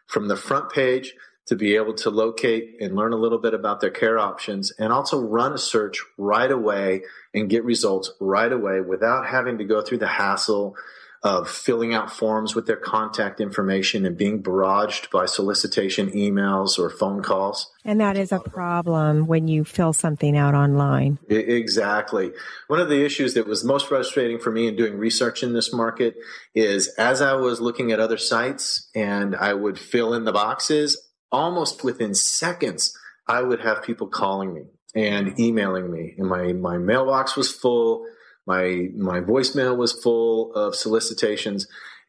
from 0.06 0.28
the 0.28 0.36
front 0.36 0.70
page 0.70 1.14
to 1.50 1.56
be 1.56 1.74
able 1.74 1.92
to 1.92 2.10
locate 2.10 2.76
and 2.80 2.94
learn 2.94 3.12
a 3.12 3.16
little 3.16 3.36
bit 3.36 3.54
about 3.54 3.80
their 3.80 3.90
care 3.90 4.20
options 4.20 4.70
and 4.78 4.92
also 4.92 5.20
run 5.20 5.52
a 5.52 5.58
search 5.58 6.00
right 6.16 6.52
away 6.52 7.02
and 7.34 7.50
get 7.50 7.64
results 7.64 8.12
right 8.20 8.52
away 8.52 8.80
without 8.80 9.26
having 9.26 9.58
to 9.58 9.64
go 9.64 9.82
through 9.82 9.98
the 9.98 10.06
hassle 10.06 10.76
of 11.24 11.50
filling 11.50 11.92
out 11.92 12.08
forms 12.08 12.54
with 12.54 12.66
their 12.66 12.76
contact 12.76 13.40
information 13.40 14.06
and 14.06 14.16
being 14.16 14.40
barraged 14.40 15.10
by 15.10 15.26
solicitation 15.26 16.08
emails 16.12 16.78
or 16.78 16.88
phone 16.88 17.20
calls. 17.20 17.72
And 17.84 18.00
that 18.00 18.16
is 18.16 18.30
a 18.30 18.38
problem 18.38 19.26
when 19.26 19.48
you 19.48 19.64
fill 19.64 19.92
something 19.92 20.36
out 20.36 20.54
online. 20.54 21.18
Exactly. 21.28 22.30
One 22.68 22.78
of 22.78 22.88
the 22.88 23.04
issues 23.04 23.34
that 23.34 23.48
was 23.48 23.64
most 23.64 23.88
frustrating 23.88 24.38
for 24.38 24.52
me 24.52 24.68
in 24.68 24.76
doing 24.76 24.96
research 24.96 25.42
in 25.42 25.52
this 25.52 25.72
market 25.72 26.14
is 26.54 26.86
as 26.96 27.20
I 27.20 27.34
was 27.34 27.60
looking 27.60 27.90
at 27.90 27.98
other 27.98 28.18
sites 28.18 28.88
and 28.94 29.34
I 29.34 29.52
would 29.52 29.80
fill 29.80 30.14
in 30.14 30.24
the 30.24 30.32
boxes, 30.32 31.09
almost 31.32 31.84
within 31.84 32.14
seconds, 32.14 32.96
I 33.26 33.42
would 33.42 33.60
have 33.60 33.82
people 33.82 34.08
calling 34.08 34.54
me 34.54 34.62
and 34.94 35.38
emailing 35.38 35.90
me, 35.90 36.14
and 36.18 36.28
my, 36.28 36.52
my 36.52 36.78
mailbox 36.78 37.36
was 37.36 37.52
full 37.52 38.06
my 38.50 38.88
my 38.96 39.20
voicemail 39.20 39.76
was 39.76 39.92
full 39.92 40.52
of 40.54 40.74
solicitations. 40.74 41.68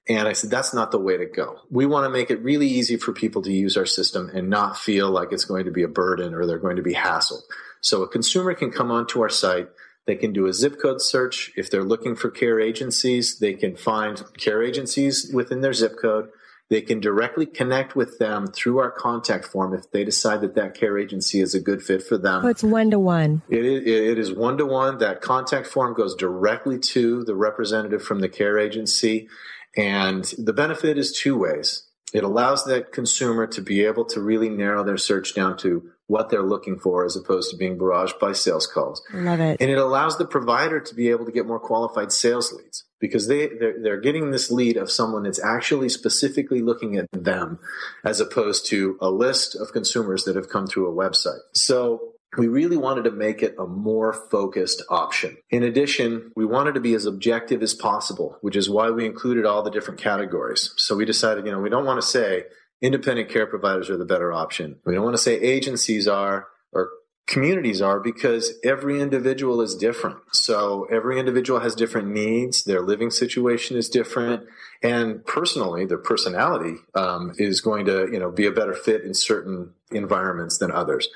And 0.10 0.28
I 0.28 0.34
said, 0.34 0.50
that's 0.50 0.74
not 0.74 0.90
the 0.90 1.00
way 1.00 1.16
to 1.16 1.28
go. 1.28 1.60
We 1.70 1.86
want 1.86 2.06
to 2.06 2.10
make 2.10 2.32
it 2.32 2.42
really 2.42 2.68
easy 2.68 2.98
for 2.98 3.14
people 3.14 3.44
to 3.44 3.52
use 3.52 3.78
our 3.78 3.86
system 3.86 4.32
and 4.34 4.50
not 4.50 4.76
feel 4.76 5.12
like 5.12 5.32
it's 5.32 5.46
going 5.46 5.66
to 5.66 5.72
be 5.72 5.84
a 5.84 5.88
burden 5.88 6.34
or 6.34 6.48
they're 6.48 6.58
going 6.58 6.78
to 6.78 6.82
be 6.82 6.96
hassled. 6.96 7.44
So 7.82 8.02
a 8.02 8.08
consumer 8.08 8.56
can 8.56 8.72
come 8.72 8.90
onto 8.90 9.22
our 9.22 9.30
site. 9.30 9.70
They 10.08 10.16
can 10.16 10.34
do 10.34 10.48
a 10.48 10.54
zip 10.54 10.82
code 10.82 11.02
search. 11.02 11.52
If 11.56 11.70
they're 11.70 11.84
looking 11.84 12.16
for 12.16 12.32
care 12.32 12.60
agencies, 12.60 13.38
they 13.38 13.54
can 13.54 13.76
find 13.76 14.24
care 14.40 14.64
agencies 14.64 15.32
within 15.32 15.62
their 15.62 15.74
zip 15.74 15.94
code. 16.02 16.30
They 16.72 16.82
can 16.82 17.02
directly 17.02 17.46
connect 17.46 17.98
with 17.98 18.18
them 18.18 18.48
through 18.48 18.80
our 18.80 18.92
contact 18.92 19.44
form 19.44 19.74
if 19.74 19.92
they 19.92 20.06
decide 20.06 20.40
that 20.40 20.56
that 20.56 20.74
care 20.74 20.98
agency 20.98 21.42
is 21.42 21.54
a 21.54 21.60
good 21.60 21.84
fit 21.84 22.02
for 22.02 22.18
them. 22.18 22.46
Oh, 22.46 22.48
it's 22.48 22.64
one 22.64 22.90
to 22.92 22.98
one. 22.98 23.42
It 23.50 23.66
is, 23.66 23.82
it 23.86 24.18
is 24.18 24.32
one 24.32 24.58
to 24.58 24.66
one. 24.66 25.00
That 25.00 25.20
contact 25.20 25.68
form 25.68 25.94
goes 25.94 26.16
directly 26.16 26.80
to 26.80 27.26
the 27.26 27.36
representative 27.36 28.02
from 28.02 28.22
the 28.22 28.30
care 28.30 28.58
agency. 28.58 29.28
And 29.76 30.24
the 30.38 30.54
benefit 30.54 30.98
is 30.98 31.12
two 31.12 31.38
ways. 31.38 31.84
It 32.14 32.24
allows 32.24 32.64
that 32.66 32.94
consumer 32.94 33.48
to 33.48 33.62
be 33.62 33.84
able 33.84 34.06
to 34.06 34.22
really 34.22 34.48
narrow 34.48 34.86
their 34.86 34.98
search 34.98 35.36
down 35.36 35.58
to 35.58 35.92
what 36.08 36.30
they're 36.30 36.42
looking 36.42 36.80
for 36.80 37.04
as 37.04 37.18
opposed 37.18 37.52
to 37.52 37.58
being 37.58 37.78
barraged 37.78 38.18
by 38.18 38.32
sales 38.32 38.66
calls. 38.66 39.02
Love 39.14 39.42
it. 39.42 39.58
And 39.60 39.70
it 39.70 39.78
allows 39.78 40.18
the 40.18 40.26
provider 40.26 40.80
to 40.80 40.96
be 40.96 41.10
able 41.10 41.26
to 41.26 41.34
get 41.34 41.46
more 41.46 41.60
qualified 41.60 42.14
sales 42.14 42.54
leads 42.54 42.86
because 43.02 43.28
they 43.28 43.48
they're, 43.48 43.82
they're 43.82 44.00
getting 44.00 44.32
this 44.32 44.50
lead 44.50 44.78
of 44.78 44.90
someone 44.90 45.24
that's 45.24 45.44
actually 45.44 45.90
specifically 45.90 46.62
looking 46.62 46.96
at 46.96 47.08
them 47.12 47.60
as 48.06 48.22
opposed 48.22 48.66
to 48.68 48.98
a 49.02 49.10
list 49.10 49.56
of 49.56 49.74
consumers 49.74 50.24
that 50.24 50.38
have 50.38 50.48
come 50.48 50.68
through 50.68 50.88
a 50.88 50.94
website. 50.94 51.40
So 51.54 52.14
we 52.38 52.48
really 52.48 52.78
wanted 52.78 53.04
to 53.04 53.12
make 53.12 53.44
it 53.44 53.56
a 53.60 53.68
more 53.68 54.14
focused 54.14 54.82
option. 54.88 55.36
In 55.50 55.64
addition, 55.64 56.32
we 56.36 56.46
wanted 56.46 56.76
to 56.76 56.80
be 56.80 56.94
as 56.94 57.06
objective 57.06 57.62
as 57.62 57.74
possible, 57.74 58.38
which 58.40 58.56
is 58.56 58.70
why 58.70 58.90
we 58.90 59.06
included 59.06 59.46
all 59.46 59.64
the 59.64 59.72
different 59.72 60.00
categories. 60.00 60.74
So 60.78 60.96
we 60.96 61.04
decided, 61.04 61.46
you 61.46 61.52
know, 61.52 61.60
we 61.60 61.70
don't 61.70 61.86
want 61.86 62.02
to 62.02 62.08
say 62.08 62.46
independent 62.82 63.30
care 63.30 63.48
providers 63.48 63.90
are 63.90 63.98
the 63.98 64.06
better 64.06 64.32
option. 64.32 64.80
We 64.86 64.94
don't 64.94 65.04
want 65.04 65.16
to 65.16 65.22
say 65.22 65.40
agencies 65.40 66.08
are 66.08 66.48
or 66.72 66.90
communities 67.28 67.82
are 67.82 68.00
because 68.00 68.54
every 68.64 69.00
individual 69.00 69.62
is 69.62 69.76
different. 69.76 70.18
So 70.34 70.86
every 70.92 71.20
individual 71.20 71.60
has 71.62 71.76
different 71.76 72.10
needs. 72.10 72.64
Their 72.64 72.82
living 72.82 73.10
situation 73.10 73.78
is 73.78 73.90
different. 73.90 74.44
And 74.84 75.26
personally, 75.26 75.86
their 75.86 75.98
personality 75.98 76.78
um, 76.96 77.34
is 77.38 77.62
going 77.62 77.86
to, 77.86 78.10
you 78.12 78.20
know, 78.20 78.32
be 78.32 78.48
a 78.48 78.52
better 78.52 78.74
fit 78.74 79.04
in 79.04 79.14
certain 79.14 79.74
environments 79.92 80.58
than 80.58 80.72
others. 80.72 81.08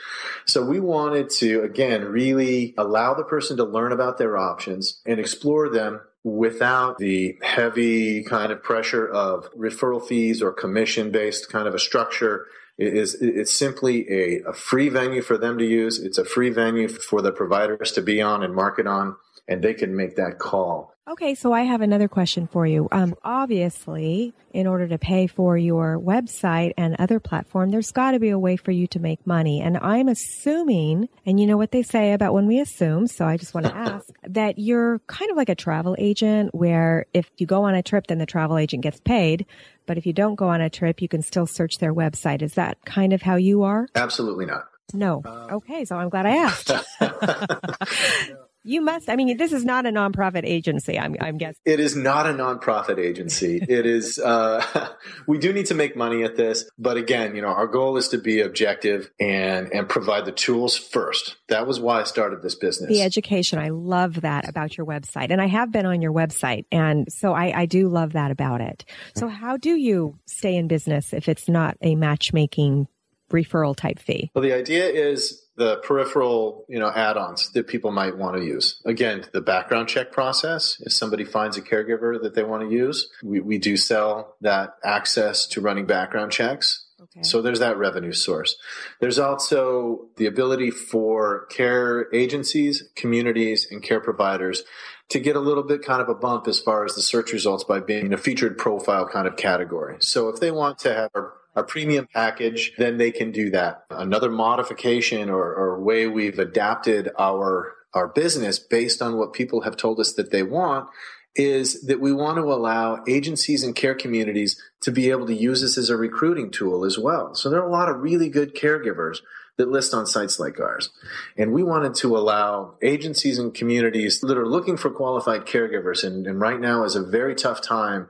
So 0.46 0.63
we 0.63 0.80
wanted 0.80 1.30
to, 1.39 1.63
again, 1.63 2.06
really 2.06 2.74
allow 2.78 3.13
the 3.13 3.24
person 3.24 3.58
to 3.58 3.63
learn 3.63 3.91
about 3.91 4.18
their 4.18 4.38
options 4.38 5.02
and 5.06 5.20
explore 5.20 5.70
them 5.70 6.02
without 6.24 6.98
the 6.98 7.38
heavy 7.44 8.24
kind 8.24 8.52
of 8.52 8.63
pressure 8.63 9.08
of 9.08 9.52
referral 9.54 10.06
fees 10.06 10.41
or 10.41 10.52
commission 10.52 11.12
based 11.12 11.52
kind 11.52 11.68
of 11.68 11.76
a 11.76 11.80
structure. 11.80 12.48
It 12.78 12.94
is 12.94 13.16
it's 13.22 13.54
simply 13.54 14.10
a, 14.12 14.50
a 14.50 14.54
free 14.54 14.90
venue 14.90 15.22
for 15.22 15.38
them 15.38 15.58
to 15.58 15.66
use. 15.66 16.00
It's 16.00 16.18
a 16.18 16.26
free 16.26 16.50
venue 16.50 16.88
for 16.88 17.22
the 17.22 17.32
providers 17.32 17.92
to 17.94 18.02
be 18.02 18.22
on 18.22 18.44
and 18.44 18.54
market 18.54 18.88
on, 18.88 19.16
and 19.48 19.64
they 19.64 19.74
can 19.74 19.96
make 19.96 20.16
that 20.18 20.40
call. 20.40 20.94
Okay, 21.08 21.36
so 21.36 21.54
I 21.54 21.62
have 21.62 21.82
another 21.82 22.08
question 22.08 22.48
for 22.48 22.65
you. 22.65 22.88
Um, 22.91 23.13
obviously, 23.24 24.34
in 24.52 24.65
order 24.65 24.88
to 24.88 24.98
pay 24.98 25.28
for 25.28 25.56
your 25.56 26.00
website 26.00 26.74
and 26.78 26.96
other 26.98 27.20
platform, 27.20 27.70
there's 27.70 27.91
got 27.91 28.12
to 28.12 28.20
be 28.20 28.30
a 28.30 28.39
way 28.39 28.56
for 28.56 28.72
you 28.72 28.88
to 28.88 29.00
make 29.00 29.26
money. 29.28 29.62
And 29.62 29.78
I'm 29.78 30.08
assuming, 30.08 31.08
and 31.24 31.39
you 31.39 31.46
know 31.46 31.58
what 31.58 31.70
they 31.70 31.84
say 31.84 32.13
about 32.13 32.34
when 32.34 32.48
we 32.48 32.60
assume, 32.60 33.06
so 33.06 33.24
I 33.24 33.38
just 33.38 33.54
want 33.54 33.68
to 33.68 33.76
ask 33.76 34.08
that 34.24 34.58
you're 34.58 34.98
kind 35.06 35.30
of 35.30 35.38
like 35.38 35.50
a 35.50 35.56
travel 35.56 35.96
agent 36.00 36.56
where 36.56 37.06
if 37.13 37.30
you 37.38 37.46
go 37.46 37.65
on 37.65 37.76
a 37.76 37.84
trip, 37.84 38.08
then 38.08 38.18
the 38.18 38.26
travel 38.26 38.58
agent 38.58 38.82
gets 38.82 39.00
paid. 39.00 39.46
But 39.86 40.00
if 40.00 40.08
you 40.08 40.13
don't 40.13 40.34
go 40.34 40.50
on 40.50 40.60
a 40.60 40.72
trip, 40.72 41.04
you 41.04 41.08
can 41.08 41.22
still 41.22 41.46
search 41.46 41.78
their 41.78 41.94
website. 41.94 42.41
Is 42.41 42.56
that 42.56 42.84
kind 42.84 43.13
of 43.13 43.22
how 43.22 43.36
you 43.36 43.62
are? 43.62 43.88
Absolutely 43.94 44.48
not. 44.48 44.70
No. 44.91 45.22
Okay, 45.52 45.86
so 45.86 45.98
I'm 45.98 46.10
glad 46.10 46.26
I 46.26 46.38
asked. 46.38 46.72
You 48.67 48.82
must. 48.82 49.10
I 49.10 49.15
mean, 49.15 49.38
this 49.38 49.54
is 49.54 49.63
not 49.63 49.86
a 49.86 49.89
nonprofit 49.89 50.43
agency. 50.43 50.97
I'm, 50.97 51.15
I'm 51.21 51.38
guessing 51.38 51.62
it 51.65 51.80
is 51.80 51.95
not 51.95 52.25
a 52.25 52.34
nonprofit 52.34 52.97
agency. 52.97 53.58
it 53.62 53.86
is. 53.86 54.17
Uh, 54.17 54.89
we 55.28 55.38
do 55.38 55.54
need 55.54 55.67
to 55.67 55.75
make 55.75 55.95
money 55.95 56.23
at 56.23 56.36
this, 56.36 56.67
but 56.80 56.97
again, 56.97 57.36
you 57.36 57.43
know, 57.43 57.49
our 57.49 57.67
goal 57.67 57.95
is 57.95 58.08
to 58.10 58.17
be 58.17 58.41
objective 58.41 59.12
and 59.19 59.71
and 59.71 59.88
provide 59.88 60.25
the 60.25 60.32
tools 60.32 60.75
first. 60.75 61.38
That 61.49 61.67
was 61.67 61.80
why 61.80 62.01
I 62.01 62.04
started 62.06 62.41
this 62.41 62.56
business. 62.56 62.89
The 62.89 63.04
education. 63.04 63.60
I 63.60 63.69
love 63.69 64.21
that 64.21 64.49
about 64.49 64.75
your 64.78 64.88
website, 64.88 65.30
and 65.30 65.39
I 65.39 65.45
have 65.47 65.71
been 65.71 65.86
on 65.86 66.01
your 66.01 66.12
website, 66.12 66.65
and 66.71 67.08
so 67.12 67.34
I, 67.34 67.62
I 67.62 67.65
do 67.67 67.88
love 67.88 68.13
that 68.13 68.32
about 68.32 68.62
it. 68.62 68.84
So, 69.15 69.28
how 69.28 69.58
do 69.58 69.75
you 69.75 70.17
stay 70.25 70.56
in 70.56 70.67
business 70.67 71.13
if 71.13 71.30
it's 71.30 71.47
not 71.47 71.78
a 71.82 71.93
matchmaking 71.93 72.88
referral 73.32 73.75
type 73.75 73.99
fee? 73.99 74.32
Well, 74.34 74.41
the 74.41 74.54
idea 74.54 74.88
is 74.88 75.44
the 75.58 75.78
peripheral, 75.78 76.65
you 76.68 76.80
know, 76.80 76.89
add-ons 76.89 77.52
that 77.52 77.68
people 77.68 77.91
might 77.91 78.18
want 78.18 78.36
to 78.36 78.44
use. 78.44 78.82
Again, 78.86 79.26
the 79.32 79.41
background 79.41 79.88
check 79.88 80.12
process. 80.12 80.82
If 80.82 80.91
somebody 80.91 81.24
finds 81.24 81.58
a 81.58 81.62
caregiver 81.62 82.22
that 82.22 82.36
they 82.36 82.44
want 82.44 82.63
to 82.63 82.76
use, 82.76 83.10
we, 83.24 83.39
we 83.39 83.58
do 83.58 83.78
sell 83.78 84.36
that 84.41 84.76
access 84.84 85.48
to 85.48 85.62
running 85.62 85.86
background 85.86 86.32
checks. 86.32 86.86
Okay. 87.02 87.24
So 87.24 87.41
there's 87.41 87.60
that 87.60 87.78
revenue 87.78 88.12
source. 88.12 88.58
There's 89.00 89.20
also 89.20 90.08
the 90.18 90.26
ability 90.26 90.72
for 90.72 91.46
care 91.48 92.13
agencies, 92.13 92.84
communities, 92.96 93.68
and 93.70 93.82
care 93.82 94.00
providers 94.02 94.63
to 95.10 95.20
get 95.20 95.36
a 95.36 95.39
little 95.39 95.63
bit 95.63 95.84
kind 95.84 96.02
of 96.02 96.10
a 96.10 96.15
bump 96.15 96.48
as 96.48 96.60
far 96.60 96.84
as 96.84 96.96
the 96.96 97.02
search 97.02 97.32
results 97.32 97.63
by 97.63 97.80
being 97.80 98.12
a 98.12 98.18
featured 98.18 98.58
profile 98.58 99.08
kind 99.08 99.28
of 99.28 99.38
category. 99.38 99.98
So 100.00 100.30
if 100.30 100.39
they 100.39 100.52
want 100.52 100.80
to 100.80 100.94
have 100.94 101.12
a 101.56 101.63
premium 101.63 102.08
package, 102.13 102.74
then 102.78 102.98
they 102.98 103.12
can 103.12 103.32
do 103.32 103.50
that. 103.52 103.86
Another 103.89 104.30
modification 104.30 105.30
or, 105.30 105.54
or 105.56 105.82
way 105.82 106.08
we've 106.08 106.39
adapted 106.39 107.10
our 107.18 107.74
our 107.94 108.10
business 108.10 108.60
based 108.60 109.02
on 109.02 109.18
what 109.18 109.32
people 109.32 109.62
have 109.62 109.78
told 109.78 110.02
us 110.02 110.12
that 110.13 110.30
they 110.30 110.44
want 110.44 110.89
is 111.34 111.82
that 111.84 112.00
we 112.00 112.13
want 112.13 112.38
to 112.38 112.54
allow 112.54 113.04
agencies 113.08 113.63
and 113.63 113.76
care 113.76 113.96
communities 113.96 114.62
to 114.82 114.91
be 114.91 115.10
able 115.10 115.26
to 115.26 115.34
use 115.34 115.62
this 115.62 115.78
as 115.78 115.89
a 115.89 115.98
recruiting 115.98 116.52
tool 116.52 116.86
as 116.86 116.98
well. 116.98 117.34
So 117.36 117.50
there 117.50 117.62
are 117.62 117.68
a 117.68 117.72
lot 117.72 117.89
of 117.89 118.02
really 118.02 118.30
good 118.30 118.54
caregivers 118.54 119.20
that 119.58 119.70
list 119.70 119.94
on 119.94 120.06
sites 120.06 120.39
like 120.39 120.60
ours. 120.60 120.89
And 121.38 121.54
we 121.54 121.63
wanted 121.63 121.96
to 121.96 122.18
allow 122.18 122.76
agencies 122.82 123.39
and 123.39 123.54
communities 123.54 124.20
that 124.22 124.38
are 124.38 124.48
looking 124.48 124.76
for 124.78 124.89
qualified 124.89 125.46
caregivers, 125.46 126.04
and, 126.04 126.28
and 126.28 126.39
right 126.39 126.60
now 126.60 126.84
is 126.84 126.96
a 126.96 127.04
very 127.04 127.36
tough 127.36 127.62
time 127.62 128.08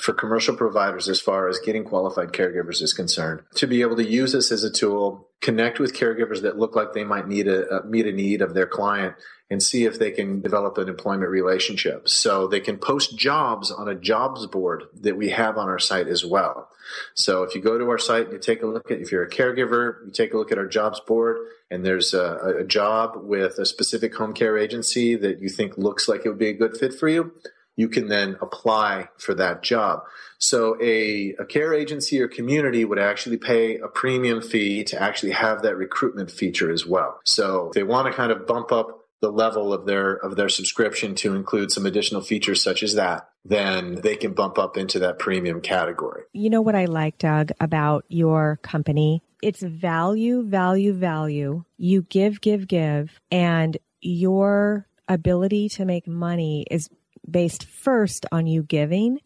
for 0.00 0.12
commercial 0.12 0.56
providers 0.56 1.08
as 1.08 1.20
far 1.20 1.48
as 1.48 1.58
getting 1.58 1.84
qualified 1.84 2.28
caregivers 2.32 2.82
is 2.82 2.92
concerned 2.92 3.42
to 3.54 3.66
be 3.66 3.82
able 3.82 3.96
to 3.96 4.08
use 4.08 4.32
this 4.32 4.50
as 4.50 4.64
a 4.64 4.70
tool 4.70 5.28
connect 5.40 5.78
with 5.78 5.94
caregivers 5.94 6.42
that 6.42 6.58
look 6.58 6.76
like 6.76 6.92
they 6.92 7.04
might 7.04 7.26
need 7.26 7.48
a, 7.48 7.68
uh, 7.68 7.82
meet 7.86 8.06
a 8.06 8.12
need 8.12 8.42
of 8.42 8.54
their 8.54 8.66
client 8.66 9.14
and 9.50 9.62
see 9.62 9.84
if 9.84 9.98
they 9.98 10.10
can 10.10 10.40
develop 10.40 10.78
an 10.78 10.88
employment 10.88 11.30
relationship. 11.30 12.08
So 12.08 12.46
they 12.46 12.60
can 12.60 12.78
post 12.78 13.18
jobs 13.18 13.70
on 13.70 13.88
a 13.88 13.94
jobs 13.94 14.46
board 14.46 14.84
that 15.00 15.16
we 15.16 15.30
have 15.30 15.58
on 15.58 15.68
our 15.68 15.78
site 15.78 16.06
as 16.06 16.24
well. 16.24 16.68
So 17.14 17.42
if 17.42 17.54
you 17.54 17.60
go 17.60 17.78
to 17.78 17.88
our 17.90 17.98
site 17.98 18.24
and 18.24 18.32
you 18.32 18.38
take 18.38 18.62
a 18.62 18.66
look 18.66 18.90
at 18.90 19.00
if 19.00 19.10
you're 19.10 19.24
a 19.24 19.30
caregiver 19.30 20.04
you 20.04 20.12
take 20.12 20.34
a 20.34 20.36
look 20.36 20.52
at 20.52 20.58
our 20.58 20.66
jobs 20.66 21.00
board 21.00 21.38
and 21.70 21.84
there's 21.84 22.14
a, 22.14 22.58
a 22.60 22.64
job 22.64 23.12
with 23.16 23.58
a 23.58 23.66
specific 23.66 24.14
home 24.14 24.34
care 24.34 24.58
agency 24.58 25.14
that 25.14 25.40
you 25.40 25.48
think 25.48 25.78
looks 25.78 26.08
like 26.08 26.22
it 26.24 26.28
would 26.28 26.38
be 26.38 26.48
a 26.48 26.52
good 26.52 26.76
fit 26.76 26.92
for 26.92 27.08
you 27.08 27.32
you 27.76 27.88
can 27.88 28.08
then 28.08 28.36
apply 28.40 29.08
for 29.18 29.34
that 29.34 29.62
job. 29.62 30.02
So 30.38 30.76
a, 30.80 31.34
a 31.38 31.44
care 31.44 31.74
agency 31.74 32.20
or 32.20 32.28
community 32.28 32.84
would 32.84 32.98
actually 32.98 33.36
pay 33.36 33.76
a 33.76 33.88
premium 33.88 34.42
fee 34.42 34.84
to 34.84 35.00
actually 35.00 35.32
have 35.32 35.62
that 35.62 35.76
recruitment 35.76 36.30
feature 36.30 36.70
as 36.70 36.86
well. 36.86 37.20
So 37.24 37.70
they 37.74 37.82
want 37.82 38.06
to 38.06 38.12
kind 38.12 38.32
of 38.32 38.46
bump 38.46 38.72
up 38.72 39.00
the 39.20 39.30
level 39.30 39.72
of 39.72 39.86
their 39.86 40.14
of 40.14 40.36
their 40.36 40.48
subscription 40.48 41.14
to 41.14 41.34
include 41.34 41.70
some 41.70 41.86
additional 41.86 42.22
features 42.22 42.62
such 42.62 42.82
as 42.82 42.94
that, 42.94 43.28
then 43.44 43.96
they 43.96 44.16
can 44.16 44.32
bump 44.32 44.58
up 44.58 44.76
into 44.76 44.98
that 45.00 45.18
premium 45.18 45.60
category. 45.60 46.22
You 46.32 46.50
know 46.50 46.62
what 46.62 46.74
I 46.74 46.86
like, 46.86 47.18
Doug, 47.18 47.52
about 47.60 48.04
your 48.08 48.58
company? 48.62 49.22
It's 49.42 49.62
value, 49.62 50.42
value, 50.42 50.92
value. 50.92 51.64
You 51.76 52.02
give, 52.02 52.40
give, 52.40 52.66
give, 52.66 53.20
and 53.30 53.76
your 54.00 54.86
ability 55.08 55.68
to 55.70 55.84
make 55.84 56.06
money 56.06 56.66
is 56.70 56.88
based 57.28 57.64
first 57.64 58.26
on 58.32 58.46
you 58.46 58.62
giving 58.62 59.20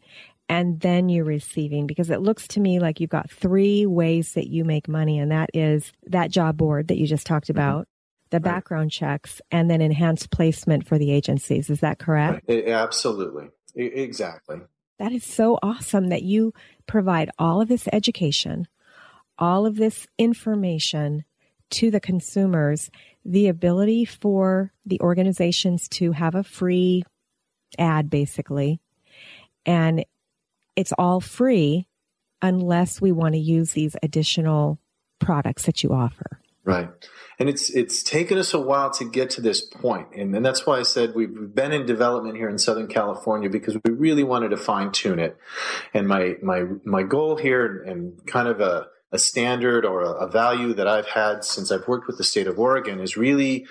and 0.47 0.79
then 0.79 1.09
you're 1.09 1.25
receiving 1.25 1.87
because 1.87 2.09
it 2.09 2.21
looks 2.21 2.47
to 2.47 2.59
me 2.59 2.79
like 2.79 2.99
you've 2.99 3.09
got 3.09 3.29
three 3.29 3.85
ways 3.85 4.33
that 4.33 4.47
you 4.47 4.63
make 4.63 4.87
money 4.87 5.19
and 5.19 5.31
that 5.31 5.49
is 5.53 5.91
that 6.05 6.29
job 6.29 6.57
board 6.57 6.87
that 6.87 6.97
you 6.97 7.07
just 7.07 7.25
talked 7.25 7.47
mm-hmm. 7.47 7.57
about 7.57 7.81
mm-hmm. 7.81 8.29
the 8.31 8.39
background 8.39 8.91
checks 8.91 9.41
and 9.51 9.69
then 9.69 9.81
enhanced 9.81 10.31
placement 10.31 10.87
for 10.87 10.97
the 10.97 11.11
agencies 11.11 11.69
is 11.69 11.79
that 11.79 11.99
correct 11.99 12.43
right. 12.47 12.67
absolutely 12.67 13.47
exactly 13.75 14.57
that 14.99 15.11
is 15.11 15.25
so 15.25 15.57
awesome 15.61 16.09
that 16.09 16.23
you 16.23 16.53
provide 16.87 17.29
all 17.39 17.61
of 17.61 17.67
this 17.67 17.87
education 17.91 18.67
all 19.37 19.65
of 19.65 19.75
this 19.75 20.07
information 20.17 21.25
to 21.69 21.89
the 21.91 21.99
consumers 21.99 22.89
the 23.25 23.47
ability 23.47 24.05
for 24.05 24.71
the 24.85 25.01
organizations 25.01 25.87
to 25.87 26.11
have 26.11 26.35
a 26.35 26.43
free 26.43 27.03
ad 27.77 28.09
basically. 28.09 28.79
And 29.65 30.05
it's 30.75 30.93
all 30.97 31.21
free 31.21 31.87
unless 32.41 33.01
we 33.01 33.11
want 33.11 33.33
to 33.33 33.39
use 33.39 33.71
these 33.71 33.95
additional 34.03 34.79
products 35.19 35.63
that 35.63 35.83
you 35.83 35.91
offer. 35.91 36.39
Right. 36.65 36.89
And 37.37 37.47
it's 37.47 37.69
it's 37.69 38.01
taken 38.01 38.39
us 38.39 38.55
a 38.55 38.59
while 38.59 38.89
to 38.91 39.05
get 39.05 39.29
to 39.31 39.41
this 39.41 39.61
point. 39.61 40.07
And, 40.15 40.35
and 40.35 40.43
that's 40.43 40.65
why 40.65 40.79
I 40.79 40.83
said 40.83 41.13
we've 41.13 41.53
been 41.53 41.71
in 41.71 41.85
development 41.85 42.37
here 42.37 42.49
in 42.49 42.57
Southern 42.57 42.87
California 42.87 43.51
because 43.51 43.77
we 43.85 43.91
really 43.91 44.23
wanted 44.23 44.49
to 44.49 44.57
fine 44.57 44.91
tune 44.91 45.19
it. 45.19 45.37
And 45.93 46.07
my 46.07 46.37
my 46.41 46.63
my 46.83 47.03
goal 47.03 47.37
here 47.37 47.83
and 47.83 48.19
kind 48.25 48.47
of 48.47 48.61
a, 48.61 48.87
a 49.11 49.19
standard 49.19 49.85
or 49.85 50.01
a, 50.01 50.11
a 50.25 50.27
value 50.27 50.73
that 50.73 50.87
I've 50.87 51.07
had 51.07 51.43
since 51.43 51.71
I've 51.71 51.87
worked 51.87 52.07
with 52.07 52.17
the 52.17 52.23
state 52.23 52.47
of 52.47 52.57
Oregon 52.57 52.99
is 52.99 53.15
really 53.15 53.67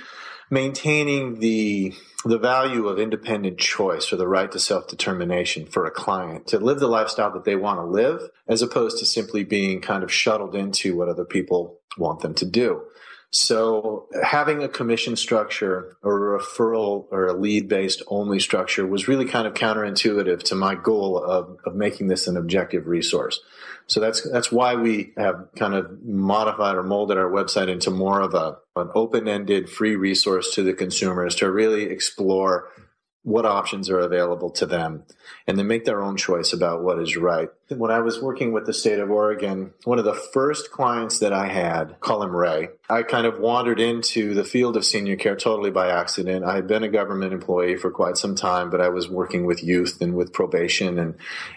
maintaining 0.50 1.40
the 1.40 1.94
the 2.24 2.38
value 2.38 2.88
of 2.88 2.98
independent 2.98 3.58
choice 3.58 4.10
or 4.10 4.16
the 4.16 4.26
right 4.26 4.50
to 4.50 4.58
self-determination 4.58 5.66
for 5.66 5.84
a 5.84 5.90
client 5.90 6.46
to 6.46 6.58
live 6.58 6.80
the 6.80 6.88
lifestyle 6.88 7.30
that 7.30 7.44
they 7.44 7.54
want 7.54 7.78
to 7.78 7.84
live 7.84 8.30
as 8.48 8.62
opposed 8.62 8.98
to 8.98 9.04
simply 9.04 9.44
being 9.44 9.80
kind 9.80 10.02
of 10.02 10.10
shuttled 10.10 10.54
into 10.54 10.96
what 10.96 11.08
other 11.08 11.26
people 11.26 11.80
want 11.98 12.20
them 12.20 12.34
to 12.34 12.46
do. 12.46 12.82
So 13.36 14.06
having 14.22 14.62
a 14.62 14.68
commission 14.68 15.16
structure 15.16 15.96
or 16.04 16.36
a 16.36 16.40
referral 16.40 17.08
or 17.10 17.26
a 17.26 17.32
lead 17.32 17.66
based 17.66 18.00
only 18.06 18.38
structure 18.38 18.86
was 18.86 19.08
really 19.08 19.24
kind 19.24 19.48
of 19.48 19.54
counterintuitive 19.54 20.44
to 20.44 20.54
my 20.54 20.76
goal 20.76 21.18
of, 21.18 21.58
of 21.64 21.74
making 21.74 22.06
this 22.06 22.28
an 22.28 22.36
objective 22.36 22.86
resource. 22.86 23.40
So 23.88 23.98
that's 23.98 24.22
that's 24.30 24.52
why 24.52 24.76
we 24.76 25.14
have 25.16 25.48
kind 25.58 25.74
of 25.74 26.00
modified 26.04 26.76
or 26.76 26.84
molded 26.84 27.18
our 27.18 27.28
website 27.28 27.68
into 27.68 27.90
more 27.90 28.20
of 28.20 28.34
a 28.34 28.58
an 28.76 28.90
open-ended 28.94 29.68
free 29.68 29.96
resource 29.96 30.54
to 30.54 30.62
the 30.62 30.72
consumers 30.72 31.34
to 31.36 31.50
really 31.50 31.86
explore 31.86 32.68
what 33.24 33.46
options 33.46 33.88
are 33.88 34.00
available 34.00 34.50
to 34.50 34.66
them 34.66 35.02
and 35.46 35.58
then 35.58 35.66
make 35.66 35.86
their 35.86 36.02
own 36.02 36.14
choice 36.14 36.52
about 36.52 36.82
what 36.82 36.98
is 36.98 37.16
right. 37.16 37.48
When 37.68 37.90
I 37.90 38.00
was 38.00 38.20
working 38.20 38.52
with 38.52 38.66
the 38.66 38.74
state 38.74 38.98
of 38.98 39.10
Oregon, 39.10 39.72
one 39.84 39.98
of 39.98 40.04
the 40.04 40.14
first 40.14 40.70
clients 40.70 41.20
that 41.20 41.32
I 41.32 41.48
had, 41.48 41.98
call 42.00 42.22
him 42.22 42.36
Ray, 42.36 42.68
I 42.88 43.02
kind 43.02 43.26
of 43.26 43.38
wandered 43.38 43.80
into 43.80 44.34
the 44.34 44.44
field 44.44 44.76
of 44.76 44.84
senior 44.84 45.16
care 45.16 45.36
totally 45.36 45.70
by 45.70 45.88
accident. 45.88 46.44
I 46.44 46.54
had 46.54 46.66
been 46.66 46.84
a 46.84 46.88
government 46.88 47.32
employee 47.32 47.76
for 47.76 47.90
quite 47.90 48.18
some 48.18 48.34
time, 48.34 48.68
but 48.68 48.82
I 48.82 48.90
was 48.90 49.08
working 49.08 49.46
with 49.46 49.64
youth 49.64 50.02
and 50.02 50.14
with 50.14 50.34
probation 50.34 50.98
and, 50.98 51.14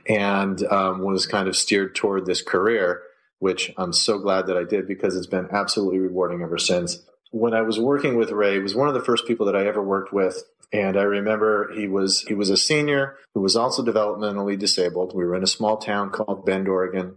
and 0.08 0.64
um, 0.72 1.02
was 1.02 1.28
kind 1.28 1.50
of 1.50 1.56
steered 1.58 1.96
toward 1.96 2.26
this 2.26 2.42
career, 2.42 3.04
which 3.40 3.74
I'm 3.78 3.92
so 3.92 4.20
glad 4.20 4.48
that 4.48 4.58
I 4.58 4.64
did 4.64 4.88
because 4.88 5.18
it's 5.18 5.28
been 5.28 5.50
absolutely 5.52 6.00
rewarding 6.00 6.42
ever 6.42 6.58
since 6.58 7.04
when 7.32 7.54
I 7.54 7.62
was 7.62 7.78
working 7.80 8.16
with 8.18 8.32
Ray, 8.32 8.58
was 8.60 8.74
one 8.74 8.88
of 8.88 8.94
the 8.94 9.04
first 9.04 9.28
people 9.28 9.46
that 9.48 9.56
I 9.56 9.68
ever 9.68 9.84
worked 9.84 10.14
with 10.14 10.44
and 10.72 10.98
I 10.98 11.04
remember 11.04 11.72
he 11.74 11.88
was 11.88 12.22
he 12.22 12.34
was 12.34 12.50
a 12.50 12.58
senior 12.58 13.16
who 13.34 13.42
was 13.42 13.56
also 13.56 13.84
developmentally 13.84 14.58
disabled. 14.58 15.16
We 15.16 15.26
were 15.26 15.36
in 15.36 15.44
a 15.44 15.48
small 15.48 15.78
town 15.78 16.10
called 16.10 16.46
Bend, 16.46 16.68
Oregon. 16.68 17.16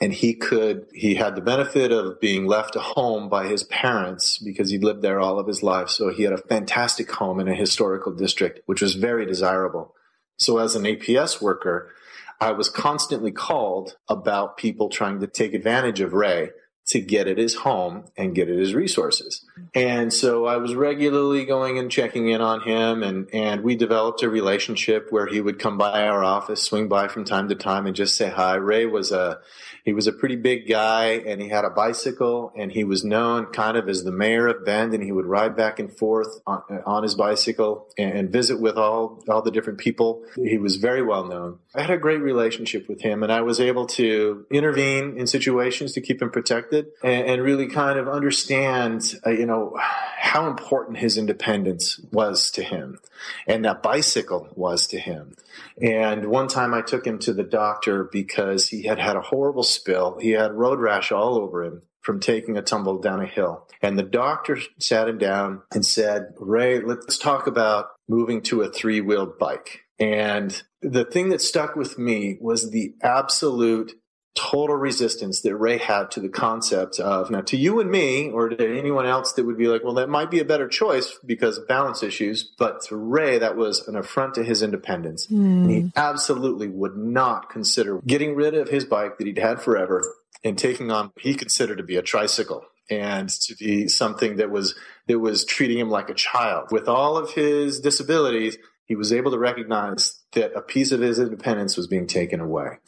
And 0.00 0.12
he 0.12 0.34
could, 0.34 0.86
he 0.92 1.14
had 1.14 1.36
the 1.36 1.40
benefit 1.40 1.92
of 1.92 2.20
being 2.20 2.46
left 2.46 2.74
home 2.74 3.28
by 3.28 3.46
his 3.46 3.62
parents 3.62 4.38
because 4.38 4.70
he 4.70 4.78
lived 4.78 5.02
there 5.02 5.20
all 5.20 5.38
of 5.38 5.46
his 5.46 5.62
life. 5.62 5.88
So 5.88 6.12
he 6.12 6.24
had 6.24 6.32
a 6.32 6.38
fantastic 6.48 7.10
home 7.12 7.38
in 7.38 7.46
a 7.46 7.54
historical 7.54 8.12
district, 8.12 8.60
which 8.66 8.82
was 8.82 8.94
very 8.94 9.24
desirable. 9.24 9.94
So 10.36 10.58
as 10.58 10.74
an 10.74 10.82
APS 10.82 11.40
worker, 11.40 11.92
I 12.40 12.50
was 12.50 12.68
constantly 12.68 13.30
called 13.30 13.96
about 14.08 14.56
people 14.56 14.88
trying 14.88 15.20
to 15.20 15.28
take 15.28 15.54
advantage 15.54 16.00
of 16.00 16.12
Ray 16.12 16.50
to 16.86 17.00
get 17.00 17.26
at 17.26 17.38
his 17.38 17.54
home 17.54 18.04
and 18.16 18.34
get 18.34 18.48
at 18.48 18.58
his 18.58 18.74
resources. 18.74 19.44
And 19.74 20.12
so 20.12 20.44
I 20.44 20.58
was 20.58 20.74
regularly 20.74 21.46
going 21.46 21.78
and 21.78 21.90
checking 21.90 22.28
in 22.28 22.42
on 22.42 22.60
him 22.60 23.02
and, 23.02 23.28
and 23.32 23.62
we 23.62 23.74
developed 23.74 24.22
a 24.22 24.28
relationship 24.28 25.06
where 25.10 25.26
he 25.26 25.40
would 25.40 25.58
come 25.58 25.78
by 25.78 26.06
our 26.06 26.22
office, 26.22 26.62
swing 26.62 26.88
by 26.88 27.08
from 27.08 27.24
time 27.24 27.48
to 27.48 27.54
time 27.54 27.86
and 27.86 27.96
just 27.96 28.16
say 28.16 28.28
hi. 28.28 28.54
Ray 28.56 28.84
was 28.84 29.12
a 29.12 29.40
he 29.84 29.92
was 29.92 30.06
a 30.06 30.12
pretty 30.12 30.36
big 30.36 30.66
guy 30.66 31.22
and 31.26 31.42
he 31.42 31.48
had 31.48 31.64
a 31.64 31.70
bicycle 31.70 32.52
and 32.56 32.72
he 32.72 32.84
was 32.84 33.04
known 33.04 33.46
kind 33.46 33.76
of 33.76 33.88
as 33.88 34.02
the 34.02 34.12
mayor 34.12 34.46
of 34.46 34.64
Bend 34.64 34.94
and 34.94 35.04
he 35.04 35.12
would 35.12 35.26
ride 35.26 35.56
back 35.56 35.78
and 35.78 35.92
forth 35.92 36.40
on, 36.46 36.62
on 36.86 37.02
his 37.02 37.14
bicycle 37.14 37.86
and, 37.98 38.12
and, 38.12 38.30
visit 38.34 38.58
with 38.58 38.76
all, 38.78 39.22
all 39.28 39.42
the 39.42 39.50
different 39.50 39.78
people. 39.78 40.24
He 40.36 40.56
was 40.56 40.76
very 40.76 41.02
well 41.02 41.24
known. 41.24 41.58
I 41.74 41.82
had 41.82 41.90
a 41.90 41.98
great 41.98 42.22
relationship 42.22 42.88
with 42.88 43.02
him 43.02 43.22
and 43.22 43.30
I 43.30 43.42
was 43.42 43.60
able 43.60 43.86
to 43.88 44.46
intervene 44.50 45.18
in 45.18 45.26
situations 45.26 45.92
to 45.92 46.00
keep 46.00 46.22
him 46.22 46.30
protected 46.30 46.73
and, 47.02 47.26
and 47.26 47.42
really 47.42 47.66
kind 47.66 47.98
of 47.98 48.08
understand, 48.08 49.14
uh, 49.26 49.30
you 49.30 49.46
know, 49.46 49.76
how 49.78 50.48
important 50.48 50.98
his 50.98 51.16
independence 51.16 52.00
was 52.10 52.50
to 52.52 52.62
him 52.62 52.98
and 53.46 53.64
that 53.64 53.82
bicycle 53.82 54.48
was 54.54 54.86
to 54.88 54.98
him. 54.98 55.34
And 55.80 56.26
one 56.26 56.48
time 56.48 56.74
I 56.74 56.82
took 56.82 57.06
him 57.06 57.18
to 57.20 57.32
the 57.32 57.44
doctor 57.44 58.08
because 58.10 58.68
he 58.68 58.84
had 58.84 58.98
had 58.98 59.16
a 59.16 59.20
horrible 59.20 59.62
spill. 59.62 60.18
He 60.20 60.30
had 60.30 60.52
road 60.52 60.80
rash 60.80 61.12
all 61.12 61.36
over 61.36 61.62
him 61.62 61.82
from 62.00 62.20
taking 62.20 62.56
a 62.56 62.62
tumble 62.62 62.98
down 63.00 63.20
a 63.20 63.26
hill. 63.26 63.66
And 63.80 63.98
the 63.98 64.02
doctor 64.02 64.58
sat 64.78 65.08
him 65.08 65.18
down 65.18 65.62
and 65.72 65.84
said, 65.84 66.34
Ray, 66.38 66.80
let's 66.80 67.16
talk 67.16 67.46
about 67.46 67.86
moving 68.08 68.42
to 68.42 68.62
a 68.62 68.70
three 68.70 69.00
wheeled 69.00 69.38
bike. 69.38 69.80
And 69.98 70.62
the 70.82 71.04
thing 71.04 71.30
that 71.30 71.40
stuck 71.40 71.76
with 71.76 71.98
me 71.98 72.36
was 72.40 72.70
the 72.70 72.94
absolute 73.02 73.92
total 74.34 74.76
resistance 74.76 75.42
that 75.42 75.54
Ray 75.56 75.78
had 75.78 76.10
to 76.12 76.20
the 76.20 76.28
concept 76.28 76.98
of 76.98 77.30
now 77.30 77.40
to 77.42 77.56
you 77.56 77.80
and 77.80 77.90
me 77.90 78.30
or 78.30 78.48
to 78.48 78.78
anyone 78.78 79.06
else 79.06 79.32
that 79.34 79.44
would 79.44 79.56
be 79.56 79.68
like, 79.68 79.84
well, 79.84 79.94
that 79.94 80.08
might 80.08 80.30
be 80.30 80.40
a 80.40 80.44
better 80.44 80.68
choice 80.68 81.18
because 81.24 81.56
of 81.56 81.68
balance 81.68 82.02
issues. 82.02 82.52
But 82.58 82.82
to 82.86 82.96
Ray, 82.96 83.38
that 83.38 83.56
was 83.56 83.86
an 83.86 83.96
affront 83.96 84.34
to 84.34 84.42
his 84.42 84.62
independence. 84.62 85.26
Mm. 85.28 85.62
And 85.62 85.70
he 85.70 85.92
absolutely 85.94 86.68
would 86.68 86.96
not 86.96 87.48
consider 87.48 88.00
getting 88.06 88.34
rid 88.34 88.54
of 88.54 88.68
his 88.68 88.84
bike 88.84 89.18
that 89.18 89.26
he'd 89.26 89.38
had 89.38 89.62
forever 89.62 90.02
and 90.42 90.58
taking 90.58 90.90
on 90.90 91.06
what 91.06 91.22
he 91.22 91.34
considered 91.34 91.78
to 91.78 91.84
be 91.84 91.96
a 91.96 92.02
tricycle 92.02 92.64
and 92.90 93.28
to 93.28 93.54
be 93.56 93.88
something 93.88 94.36
that 94.36 94.50
was 94.50 94.74
that 95.06 95.18
was 95.18 95.44
treating 95.44 95.78
him 95.78 95.90
like 95.90 96.10
a 96.10 96.14
child. 96.14 96.68
With 96.70 96.88
all 96.88 97.16
of 97.16 97.32
his 97.32 97.80
disabilities, 97.80 98.58
he 98.84 98.96
was 98.96 99.12
able 99.12 99.30
to 99.30 99.38
recognize 99.38 100.20
that 100.34 100.52
a 100.54 100.60
piece 100.60 100.92
of 100.92 101.00
his 101.00 101.18
independence 101.18 101.76
was 101.76 101.86
being 101.86 102.06
taken 102.06 102.40
away. 102.40 102.78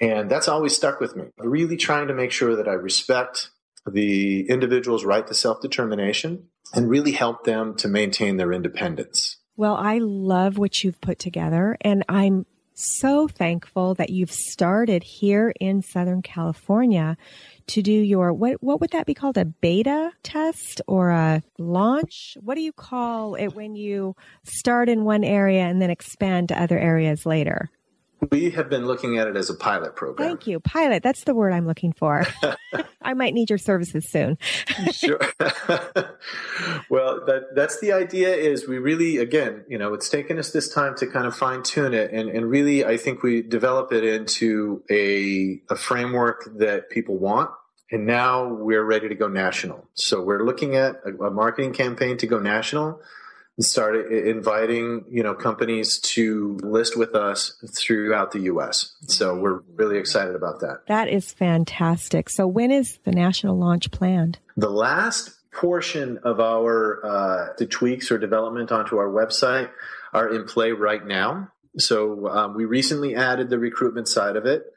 And 0.00 0.30
that's 0.30 0.48
always 0.48 0.74
stuck 0.74 1.00
with 1.00 1.16
me. 1.16 1.26
Really 1.38 1.76
trying 1.76 2.08
to 2.08 2.14
make 2.14 2.32
sure 2.32 2.56
that 2.56 2.68
I 2.68 2.72
respect 2.72 3.50
the 3.86 4.48
individual's 4.48 5.04
right 5.04 5.26
to 5.26 5.34
self 5.34 5.60
determination 5.60 6.48
and 6.72 6.88
really 6.88 7.12
help 7.12 7.44
them 7.44 7.76
to 7.76 7.88
maintain 7.88 8.36
their 8.36 8.52
independence. 8.52 9.36
Well, 9.56 9.76
I 9.76 9.98
love 9.98 10.58
what 10.58 10.82
you've 10.82 11.00
put 11.00 11.18
together, 11.18 11.76
and 11.80 12.04
I'm 12.08 12.46
so 12.74 13.28
thankful 13.28 13.94
that 13.94 14.10
you've 14.10 14.32
started 14.32 15.02
here 15.02 15.52
in 15.60 15.82
Southern 15.82 16.22
California 16.22 17.16
to 17.68 17.82
do 17.82 17.92
your 17.92 18.32
what 18.32 18.62
what 18.62 18.80
would 18.80 18.90
that 18.90 19.06
be 19.06 19.14
called? 19.14 19.38
A 19.38 19.44
beta 19.44 20.10
test 20.22 20.80
or 20.86 21.10
a 21.10 21.42
launch? 21.58 22.36
What 22.40 22.56
do 22.56 22.60
you 22.60 22.72
call 22.72 23.36
it 23.36 23.54
when 23.54 23.74
you 23.74 24.16
start 24.42 24.88
in 24.88 25.04
one 25.04 25.24
area 25.24 25.62
and 25.62 25.80
then 25.80 25.90
expand 25.90 26.48
to 26.48 26.60
other 26.60 26.78
areas 26.78 27.24
later 27.24 27.70
we 28.30 28.50
have 28.50 28.68
been 28.68 28.86
looking 28.86 29.18
at 29.18 29.26
it 29.26 29.36
as 29.36 29.50
a 29.50 29.54
pilot 29.54 29.96
program. 29.96 30.28
Thank 30.28 30.46
you. 30.46 30.60
Pilot. 30.60 31.02
That's 31.02 31.24
the 31.24 31.34
word 31.34 31.52
I'm 31.52 31.66
looking 31.66 31.92
for. 31.92 32.26
I 33.02 33.14
might 33.14 33.34
need 33.34 33.50
your 33.50 33.58
services 33.58 34.08
soon. 34.08 34.38
sure. 34.92 35.18
well, 36.88 37.24
that, 37.26 37.48
that's 37.54 37.80
the 37.80 37.92
idea 37.92 38.34
is 38.34 38.66
we 38.66 38.78
really, 38.78 39.18
again, 39.18 39.64
you 39.68 39.78
know, 39.78 39.94
it's 39.94 40.08
taken 40.08 40.38
us 40.38 40.52
this 40.52 40.72
time 40.72 40.96
to 40.96 41.06
kind 41.06 41.26
of 41.26 41.36
fine 41.36 41.62
tune 41.62 41.94
it. 41.94 42.12
And, 42.12 42.28
and 42.28 42.48
really, 42.48 42.84
I 42.84 42.96
think 42.96 43.22
we 43.22 43.42
develop 43.42 43.92
it 43.92 44.04
into 44.04 44.82
a, 44.90 45.60
a 45.70 45.76
framework 45.76 46.48
that 46.58 46.90
people 46.90 47.18
want. 47.18 47.50
And 47.90 48.06
now 48.06 48.48
we're 48.48 48.84
ready 48.84 49.08
to 49.08 49.14
go 49.14 49.28
national. 49.28 49.86
So 49.94 50.22
we're 50.22 50.44
looking 50.44 50.74
at 50.74 50.96
a, 51.04 51.24
a 51.24 51.30
marketing 51.30 51.74
campaign 51.74 52.16
to 52.18 52.26
go 52.26 52.38
national 52.38 53.00
started 53.60 54.10
inviting 54.26 55.04
you 55.10 55.22
know 55.22 55.34
companies 55.34 55.98
to 56.00 56.58
list 56.62 56.96
with 56.96 57.14
us 57.14 57.56
throughout 57.76 58.32
the 58.32 58.40
US. 58.40 58.94
So 59.06 59.36
we're 59.36 59.60
really 59.76 59.98
excited 59.98 60.34
about 60.34 60.60
that. 60.60 60.80
That 60.88 61.08
is 61.08 61.32
fantastic. 61.32 62.28
So 62.28 62.46
when 62.46 62.70
is 62.70 62.98
the 63.04 63.12
national 63.12 63.58
launch 63.58 63.90
planned? 63.90 64.38
The 64.56 64.70
last 64.70 65.30
portion 65.52 66.18
of 66.24 66.40
our 66.40 67.04
uh, 67.04 67.46
the 67.58 67.66
tweaks 67.66 68.10
or 68.10 68.18
development 68.18 68.72
onto 68.72 68.96
our 68.96 69.08
website 69.08 69.70
are 70.12 70.28
in 70.28 70.44
play 70.44 70.72
right 70.72 71.04
now. 71.04 71.50
So 71.78 72.28
um, 72.28 72.54
we 72.54 72.64
recently 72.64 73.14
added 73.14 73.50
the 73.50 73.58
recruitment 73.58 74.08
side 74.08 74.36
of 74.36 74.46
it. 74.46 74.73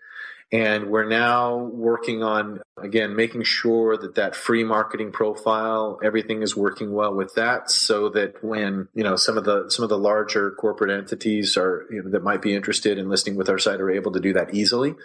And 0.52 0.90
we're 0.90 1.08
now 1.08 1.58
working 1.58 2.24
on, 2.24 2.62
again, 2.82 3.18
making 3.18 3.44
sure 3.44 3.98
that 3.98 4.16
that 4.16 4.34
free 4.34 4.64
marketing 4.64 5.12
profile, 5.12 6.00
everything 6.02 6.42
is 6.42 6.56
working 6.56 6.94
well 6.94 7.14
with 7.14 7.36
that 7.36 7.70
so 7.70 8.08
that 8.10 8.42
when, 8.42 8.88
you 8.94 9.04
know, 9.04 9.18
some 9.18 9.38
of 9.38 9.44
the, 9.44 9.70
some 9.70 9.84
of 9.84 9.90
the 9.90 9.98
larger 9.98 10.52
corporate 10.52 10.90
entities 10.90 11.58
are, 11.58 11.86
you 11.92 12.02
know, 12.02 12.12
that 12.12 12.24
might 12.24 12.42
be 12.42 12.56
interested 12.56 12.98
in 12.98 13.10
listing 13.10 13.36
with 13.36 13.50
our 13.50 13.60
site 13.60 13.82
are 13.82 13.92
able 13.92 14.14
to 14.14 14.22
do 14.22 14.32
that 14.34 14.54
easily. 14.54 14.96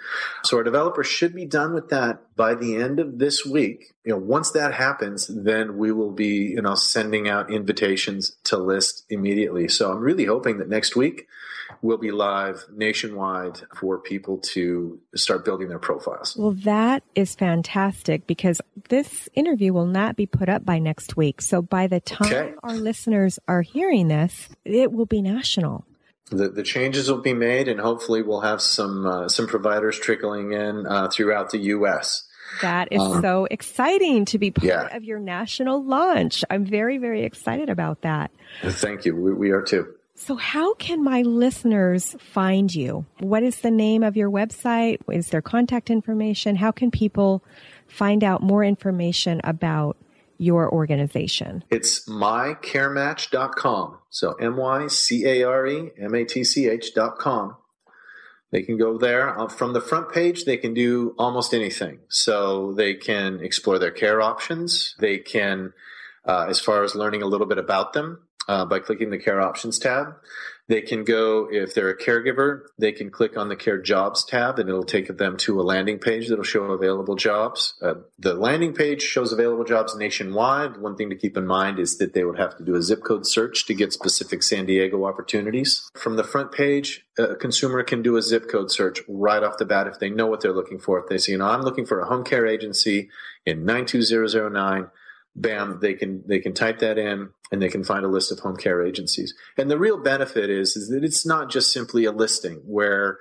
So 0.44 0.58
our 0.58 0.62
developers 0.62 1.08
should 1.08 1.34
be 1.34 1.46
done 1.46 1.74
with 1.74 1.88
that 1.88 2.36
by 2.36 2.54
the 2.54 2.76
end 2.76 3.00
of 3.00 3.18
this 3.18 3.44
week. 3.44 3.94
You 4.04 4.12
know, 4.12 4.18
once 4.18 4.50
that 4.52 4.74
happens, 4.74 5.28
then 5.28 5.78
we 5.78 5.92
will 5.92 6.10
be, 6.10 6.52
you 6.54 6.62
know, 6.62 6.74
sending 6.74 7.28
out 7.28 7.52
invitations 7.52 8.36
to 8.44 8.56
list 8.56 9.04
immediately. 9.08 9.68
So 9.68 9.92
I'm 9.92 10.00
really 10.00 10.24
hoping 10.24 10.58
that 10.58 10.68
next 10.68 10.96
week, 10.96 11.28
we'll 11.80 11.98
be 11.98 12.10
live 12.10 12.64
nationwide 12.72 13.60
for 13.74 13.98
people 13.98 14.38
to 14.38 15.00
start 15.14 15.44
building 15.44 15.68
their 15.68 15.78
profiles. 15.78 16.36
Well, 16.36 16.52
that 16.64 17.02
is 17.14 17.34
fantastic 17.34 18.26
because 18.26 18.60
this 18.88 19.28
interview 19.34 19.72
will 19.72 19.86
not 19.86 20.16
be 20.16 20.26
put 20.26 20.48
up 20.48 20.64
by 20.64 20.78
next 20.78 21.16
week. 21.16 21.40
So 21.40 21.62
by 21.62 21.86
the 21.86 22.00
time 22.00 22.32
okay. 22.32 22.54
our 22.62 22.74
listeners 22.74 23.38
are 23.48 23.62
hearing 23.62 24.08
this, 24.08 24.48
it 24.64 24.92
will 24.92 25.06
be 25.06 25.22
national. 25.22 25.84
The, 26.30 26.48
the 26.48 26.62
changes 26.62 27.10
will 27.10 27.20
be 27.20 27.34
made, 27.34 27.68
and 27.68 27.78
hopefully, 27.78 28.22
we'll 28.22 28.40
have 28.40 28.62
some 28.62 29.04
uh, 29.04 29.28
some 29.28 29.46
providers 29.46 29.98
trickling 29.98 30.52
in 30.52 30.86
uh, 30.86 31.08
throughout 31.08 31.50
the 31.50 31.58
U.S. 31.58 32.26
That 32.60 32.88
is 32.90 33.00
um, 33.00 33.22
so 33.22 33.46
exciting 33.50 34.24
to 34.26 34.38
be 34.38 34.50
part 34.50 34.66
yeah. 34.66 34.96
of 34.96 35.04
your 35.04 35.18
national 35.18 35.84
launch. 35.84 36.44
I'm 36.50 36.64
very, 36.64 36.98
very 36.98 37.24
excited 37.24 37.70
about 37.70 38.02
that. 38.02 38.30
Thank 38.62 39.04
you. 39.04 39.16
We, 39.16 39.32
we 39.32 39.50
are 39.50 39.62
too. 39.62 39.94
So, 40.14 40.36
how 40.36 40.74
can 40.74 41.02
my 41.02 41.22
listeners 41.22 42.14
find 42.20 42.72
you? 42.72 43.06
What 43.18 43.42
is 43.42 43.60
the 43.60 43.70
name 43.70 44.02
of 44.02 44.16
your 44.16 44.30
website? 44.30 45.00
Is 45.10 45.30
there 45.30 45.42
contact 45.42 45.90
information? 45.90 46.54
How 46.56 46.70
can 46.70 46.90
people 46.90 47.42
find 47.88 48.22
out 48.22 48.42
more 48.42 48.62
information 48.62 49.40
about 49.42 49.96
your 50.38 50.70
organization? 50.70 51.64
It's 51.70 52.08
mycarematch.com. 52.08 53.98
So, 54.10 54.32
M 54.34 54.56
Y 54.56 54.86
C 54.88 55.26
A 55.26 55.42
R 55.44 55.66
E 55.66 55.90
M 55.98 56.14
A 56.14 56.24
T 56.24 56.44
C 56.44 56.68
H.com. 56.68 57.56
They 58.52 58.62
can 58.62 58.78
go 58.78 58.98
there. 58.98 59.36
Uh, 59.38 59.48
from 59.48 59.72
the 59.72 59.80
front 59.80 60.12
page, 60.12 60.44
they 60.44 60.58
can 60.58 60.74
do 60.74 61.14
almost 61.18 61.52
anything. 61.52 62.00
So, 62.08 62.72
they 62.74 62.94
can 62.94 63.40
explore 63.40 63.78
their 63.78 63.90
care 63.90 64.20
options. 64.20 64.94
They 64.98 65.18
can, 65.18 65.72
uh, 66.24 66.46
as 66.48 66.60
far 66.60 66.84
as 66.84 66.94
learning 66.94 67.22
a 67.22 67.26
little 67.26 67.46
bit 67.46 67.58
about 67.58 67.94
them, 67.94 68.20
uh, 68.48 68.64
by 68.64 68.78
clicking 68.78 69.10
the 69.10 69.18
care 69.18 69.40
options 69.40 69.78
tab. 69.78 70.14
They 70.68 70.80
can 70.80 71.04
go, 71.04 71.48
if 71.50 71.74
they're 71.74 71.90
a 71.90 71.98
caregiver, 71.98 72.62
they 72.78 72.92
can 72.92 73.10
click 73.10 73.36
on 73.36 73.48
the 73.48 73.56
care 73.56 73.80
jobs 73.80 74.24
tab 74.24 74.58
and 74.58 74.68
it'll 74.68 74.84
take 74.84 75.14
them 75.16 75.36
to 75.38 75.60
a 75.60 75.62
landing 75.62 75.98
page 75.98 76.28
that'll 76.28 76.44
show 76.44 76.64
available 76.64 77.16
jobs. 77.16 77.74
Uh, 77.82 77.94
the 78.18 78.34
landing 78.34 78.72
page 78.72 79.02
shows 79.02 79.32
available 79.32 79.64
jobs 79.64 79.96
nationwide. 79.96 80.76
One 80.76 80.96
thing 80.96 81.10
to 81.10 81.16
keep 81.16 81.36
in 81.36 81.46
mind 81.46 81.78
is 81.78 81.98
that 81.98 82.14
they 82.14 82.24
would 82.24 82.38
have 82.38 82.56
to 82.58 82.64
do 82.64 82.76
a 82.76 82.82
zip 82.82 83.02
code 83.02 83.26
search 83.26 83.66
to 83.66 83.74
get 83.74 83.92
specific 83.92 84.42
San 84.42 84.66
Diego 84.66 85.04
opportunities. 85.04 85.90
From 85.96 86.16
the 86.16 86.24
front 86.24 86.52
page, 86.52 87.04
a 87.18 87.34
consumer 87.34 87.82
can 87.82 88.00
do 88.00 88.16
a 88.16 88.22
zip 88.22 88.48
code 88.48 88.70
search 88.70 89.00
right 89.08 89.42
off 89.42 89.58
the 89.58 89.64
bat 89.64 89.88
if 89.88 89.98
they 89.98 90.10
know 90.10 90.26
what 90.26 90.40
they're 90.40 90.52
looking 90.52 90.78
for. 90.78 91.00
If 91.00 91.08
they 91.08 91.18
say, 91.18 91.32
you 91.32 91.38
know, 91.38 91.46
I'm 91.46 91.62
looking 91.62 91.86
for 91.86 92.00
a 92.00 92.06
home 92.06 92.24
care 92.24 92.46
agency 92.46 93.10
in 93.44 93.64
92009 93.64 94.90
bam 95.34 95.78
they 95.80 95.94
can 95.94 96.22
they 96.26 96.38
can 96.38 96.52
type 96.52 96.78
that 96.80 96.98
in 96.98 97.30
and 97.50 97.62
they 97.62 97.68
can 97.68 97.84
find 97.84 98.04
a 98.04 98.08
list 98.08 98.32
of 98.32 98.38
home 98.40 98.56
care 98.56 98.84
agencies. 98.84 99.34
And 99.56 99.70
the 99.70 99.78
real 99.78 100.02
benefit 100.02 100.50
is 100.50 100.76
is 100.76 100.88
that 100.88 101.04
it's 101.04 101.26
not 101.26 101.50
just 101.50 101.72
simply 101.72 102.04
a 102.04 102.12
listing 102.12 102.62
where 102.66 103.18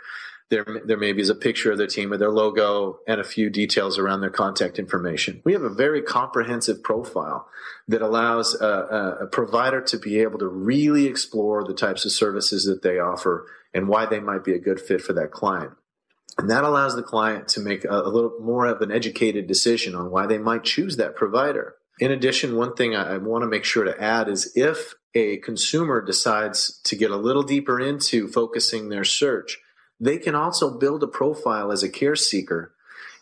there 0.50 0.66
there 0.86 0.98
maybe 0.98 1.22
is 1.22 1.30
a 1.30 1.36
picture 1.36 1.72
of 1.72 1.78
their 1.78 1.88
team 1.88 2.12
or 2.12 2.18
their 2.18 2.30
logo 2.30 3.00
and 3.08 3.22
a 3.22 3.24
few 3.24 3.50
details 3.50 3.98
around 3.98 4.22
their 4.22 4.30
contact 4.30 4.78
information. 4.78 5.42
We 5.46 5.54
have 5.54 5.64
a 5.64 5.70
very 5.70 6.02
comprehensive 6.02 6.84
profile 6.84 7.48
that 7.88 8.02
allows 8.02 8.60
a, 8.60 9.18
a 9.22 9.28
provider 9.28 9.82
to 9.82 9.98
be 9.98 10.20
able 10.20 10.40
to 10.40 10.48
really 10.48 11.08
explore 11.08 11.64
the 11.64 11.74
types 11.74 12.06
of 12.06 12.12
services 12.12 12.66
that 12.66 12.82
they 12.84 13.00
offer 13.00 13.48
and 13.74 13.88
why 13.88 14.06
they 14.06 14.20
might 14.20 14.44
be 14.44 14.54
a 14.54 14.60
good 14.60 14.82
fit 14.82 15.02
for 15.02 15.14
that 15.14 15.32
client. 15.32 15.72
And 16.38 16.50
that 16.50 16.64
allows 16.64 16.96
the 16.96 17.04
client 17.04 17.48
to 17.50 17.62
make 17.62 17.86
a, 17.86 17.90
a 17.90 18.10
little 18.10 18.38
more 18.42 18.66
of 18.66 18.82
an 18.82 18.92
educated 18.92 19.48
decision 19.48 19.96
on 19.96 20.12
why 20.12 20.28
they 20.28 20.38
might 20.38 20.64
choose 20.64 20.98
that 20.98 21.16
provider 21.16 21.76
in 22.02 22.12
addition, 22.12 22.56
one 22.56 22.74
thing 22.74 22.96
I, 22.96 23.18
want 23.18 23.44
to 23.44 23.48
make 23.48 23.64
sure 23.64 23.84
to 23.84 24.02
add 24.02 24.28
is 24.28 24.52
if 24.56 24.96
a 25.14 25.38
consumer 25.38 26.02
decides 26.02 26.82
to 26.86 26.96
get 26.96 27.12
a 27.12 27.16
little 27.16 27.44
deeper 27.44 27.80
into 27.80 28.28
focusing 28.28 28.90
their 28.90 29.04
search, 29.04 29.60
they 30.00 30.18
can 30.18 30.34
also 30.34 30.80
build 30.80 31.04
a 31.04 31.08
profile 31.08 31.72
as 31.72 31.84
a 31.84 31.90
care 31.90 32.16
seeker 32.16 32.74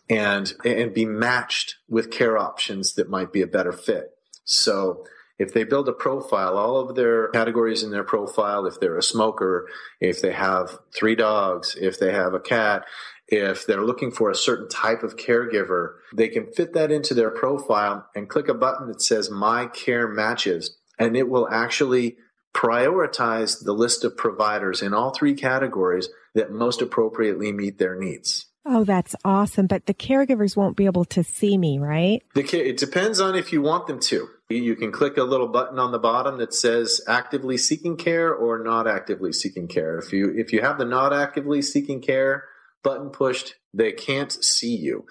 and 0.10 0.54
and 0.64 0.94
be 0.94 1.06
matched 1.06 1.76
with 1.90 2.10
care 2.10 2.38
options 2.38 2.94
that 2.94 3.10
might 3.10 3.34
be 3.34 3.42
a 3.42 3.48
better 3.48 3.74
fit. 3.74 4.12
So 4.46 5.04
if 5.38 5.54
they 5.54 5.66
build 5.66 5.90
a 5.90 5.94
profile, 5.94 6.58
all 6.58 6.78
of 6.78 6.96
their 6.96 7.28
categories 7.30 7.84
in 7.84 7.92
their 7.92 8.06
profile, 8.06 8.66
if 8.66 8.80
they're 8.80 8.98
a 8.98 9.04
smoker, 9.04 9.68
if 10.00 10.22
they 10.22 10.32
have 10.32 10.80
three 10.96 11.16
dogs, 11.16 11.76
if 11.80 12.00
they 12.00 12.14
have 12.14 12.34
a 12.34 12.40
cat, 12.40 12.86
if 13.32 13.66
they're 13.66 13.84
looking 13.84 14.12
for 14.12 14.30
a 14.30 14.36
certain 14.36 14.68
type 14.68 15.04
of 15.04 15.16
caregiver, 15.16 15.96
they 16.16 16.28
can 16.28 16.52
fit 16.52 16.74
that 16.74 16.92
into 16.92 17.14
their 17.14 17.32
profile 17.32 18.08
and 18.16 18.30
click 18.30 18.48
a 18.48 18.54
button 18.54 18.88
that 18.88 19.02
says 19.02 19.30
My 19.30 19.68
Care 19.68 20.08
Matches, 20.08 20.78
and 20.98 21.16
it 21.16 21.30
will 21.30 21.48
actually 21.50 22.18
prioritize 22.54 23.64
the 23.64 23.74
list 23.74 24.04
of 24.04 24.18
providers 24.18 24.82
in 24.82 24.94
all 24.94 25.12
three 25.12 25.36
categories 25.36 26.10
that 26.34 26.52
most 26.52 26.82
appropriately 26.82 27.52
meet 27.52 27.78
their 27.78 27.96
needs. 27.96 28.48
Oh, 28.66 28.84
that's 28.84 29.16
awesome. 29.24 29.68
But 29.68 29.86
the 29.86 29.94
caregivers 29.94 30.56
won't 30.56 30.76
be 30.76 30.86
able 30.86 31.06
to 31.06 31.24
see 31.24 31.58
me, 31.58 31.80
right? 31.80 32.22
it 32.36 32.78
depends 32.78 33.20
on 33.20 33.36
if 33.36 33.54
you 33.54 33.62
want 33.62 33.88
them 33.88 34.00
to. 34.02 34.28
You 34.50 34.76
can 34.76 34.92
click 34.92 35.18
a 35.18 35.24
little 35.24 35.48
button 35.48 35.80
on 35.80 35.92
the 35.92 36.00
bottom 36.00 36.40
that 36.40 36.54
says 36.54 37.02
actively 37.08 37.58
seeking 37.58 37.98
care 37.98 38.34
or 38.34 38.64
not 38.64 38.88
actively 38.88 39.32
seeking 39.32 39.68
care. 39.68 39.98
If 40.00 40.12
you 40.12 40.34
if 40.36 40.52
you 40.52 40.62
have 40.62 40.78
the 40.80 40.86
not 40.86 41.14
actively 41.14 41.62
seeking 41.62 42.02
care 42.02 42.46
button 42.84 43.10
pushed, 43.10 43.56
they 43.74 43.92
can't 43.92 44.32
see 44.32 44.76
you. 44.76 45.06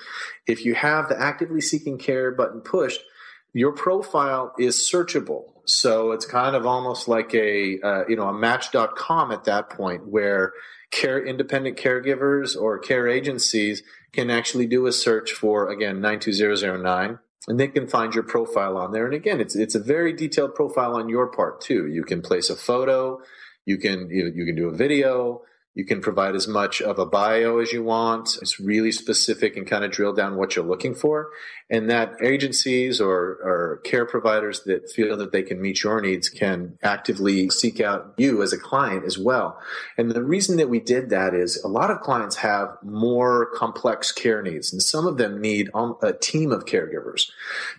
If 0.46 0.64
you 0.64 0.74
have 0.74 1.09
the 1.09 1.20
actively 1.20 1.61
seeking 1.61 1.98
care 1.98 2.31
button 2.31 2.61
pushed, 2.61 3.00
your 3.52 3.72
profile 3.72 4.52
is 4.59 4.76
searchable. 4.76 5.44
So 5.64 6.12
it's 6.12 6.26
kind 6.26 6.57
of 6.57 6.66
almost 6.66 7.09
like 7.09 7.35
a 7.35 7.81
uh, 7.81 8.04
you 8.09 8.16
know 8.16 8.28
a 8.28 8.33
match.com 8.33 9.33
at 9.33 9.44
that 9.44 9.70
point 9.70 10.07
where 10.07 10.52
care 10.90 11.24
independent 11.24 11.76
caregivers 11.76 12.57
or 12.61 12.78
care 12.78 13.09
agencies 13.09 13.83
can 14.12 14.31
actually 14.31 14.66
do 14.66 14.87
a 14.87 14.92
search 14.92 15.33
for 15.33 15.68
again 15.70 16.00
92009 16.00 17.18
and 17.46 17.61
they 17.61 17.68
can 17.68 17.87
find 17.87 18.14
your 18.14 18.24
profile 18.24 18.78
on 18.78 18.92
there 18.92 19.04
and 19.04 19.12
again 19.12 19.38
it's 19.38 19.54
it's 19.54 19.74
a 19.74 19.78
very 19.78 20.14
detailed 20.14 20.54
profile 20.54 20.96
on 20.96 21.11
your 21.11 21.26
part 21.26 21.61
too 21.61 21.87
you 21.87 22.02
can 22.02 22.22
place 22.22 22.48
a 22.48 22.57
photo 22.57 23.20
You 23.68 23.76
can 23.76 24.09
you, 24.09 24.33
you 24.35 24.46
can 24.46 24.57
do 24.57 24.68
a 24.68 24.74
video. 24.74 25.42
You 25.78 25.84
can 25.84 26.00
provide 26.00 26.34
as 26.34 26.48
much 26.48 26.82
of 26.82 26.98
a 26.98 27.06
bio 27.06 27.58
as 27.58 27.72
you 27.72 27.84
want. 27.84 28.36
It's 28.42 28.58
really 28.58 28.90
specific 28.90 29.56
and 29.56 29.64
kind 29.64 29.84
of 29.84 29.92
drill 29.92 30.12
down 30.12 30.34
what 30.34 30.56
you're 30.56 30.64
looking 30.64 30.92
for. 30.92 31.30
And 31.70 31.88
that 31.88 32.14
agencies 32.22 33.00
or, 33.00 33.38
or 33.44 33.80
care 33.84 34.06
providers 34.06 34.62
that 34.64 34.90
feel 34.90 35.16
that 35.18 35.32
they 35.32 35.42
can 35.42 35.60
meet 35.60 35.82
your 35.84 36.00
needs 36.00 36.28
can 36.30 36.78
actively 36.82 37.50
seek 37.50 37.78
out 37.78 38.14
you 38.16 38.42
as 38.42 38.52
a 38.52 38.58
client 38.58 39.04
as 39.04 39.18
well. 39.18 39.60
And 39.96 40.10
the 40.10 40.22
reason 40.22 40.56
that 40.56 40.68
we 40.68 40.80
did 40.80 41.10
that 41.10 41.32
is 41.32 41.62
a 41.62 41.68
lot 41.68 41.90
of 41.90 42.00
clients 42.00 42.36
have 42.36 42.76
more 42.82 43.46
complex 43.54 44.10
care 44.10 44.42
needs, 44.42 44.72
and 44.72 44.82
some 44.82 45.06
of 45.06 45.18
them 45.18 45.40
need 45.40 45.68
a 46.02 46.12
team 46.12 46.50
of 46.52 46.64
caregivers. 46.64 47.30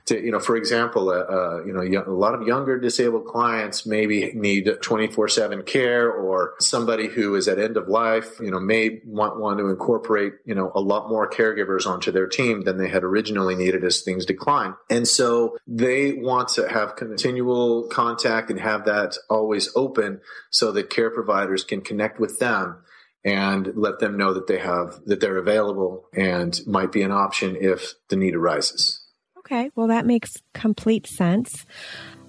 To 0.06 0.24
you 0.24 0.32
know, 0.32 0.40
for 0.40 0.56
example, 0.56 1.10
uh, 1.10 1.24
uh, 1.24 1.64
you 1.66 1.74
know, 1.74 2.04
a 2.06 2.12
lot 2.12 2.36
of 2.36 2.48
younger 2.48 2.80
disabled 2.80 3.26
clients 3.26 3.86
maybe 3.86 4.32
need 4.34 4.68
24/7 4.68 5.66
care, 5.66 6.12
or 6.12 6.54
somebody 6.60 7.08
who 7.08 7.34
is 7.36 7.48
at 7.48 7.58
end 7.58 7.76
of 7.76 7.89
life, 7.90 8.40
you 8.40 8.52
know, 8.52 8.60
may 8.60 9.02
want 9.06 9.40
want 9.40 9.60
to 9.60 9.68
incorporate 9.68 10.34
you 10.46 10.56
know 10.56 10.72
a 10.76 10.82
lot 10.82 11.10
more 11.10 11.30
caregivers 11.30 11.86
onto 11.86 12.12
their 12.12 12.28
team 12.28 12.64
than 12.64 12.78
they 12.78 12.88
had 12.88 13.04
originally 13.04 13.56
needed 13.56 13.84
as 13.84 14.02
things 14.02 14.26
decline. 14.26 14.76
And 14.90 15.08
so 15.08 15.58
they 15.68 16.14
want 16.14 16.50
to 16.50 16.70
have 16.70 16.96
continual 16.96 17.88
contact 17.88 18.50
and 18.50 18.60
have 18.60 18.86
that 18.86 19.18
always 19.30 19.70
open 19.76 20.22
so 20.50 20.72
that 20.72 20.90
care 20.90 21.10
providers 21.10 21.64
can 21.64 21.82
connect 21.82 22.20
with 22.20 22.40
them 22.40 22.84
and 23.24 23.72
let 23.76 24.00
them 24.00 24.18
know 24.18 24.34
that 24.34 24.48
they 24.48 24.60
have 24.60 25.00
that 25.06 25.20
they're 25.20 25.38
available 25.38 26.08
and 26.16 26.60
might 26.66 26.92
be 26.92 27.02
an 27.02 27.12
option 27.12 27.58
if 27.60 27.94
the 28.10 28.16
need 28.16 28.36
arises. 28.36 29.06
Okay, 29.40 29.72
well 29.76 29.88
that 29.88 30.06
makes 30.06 30.38
complete 30.54 31.08
sense. 31.08 31.66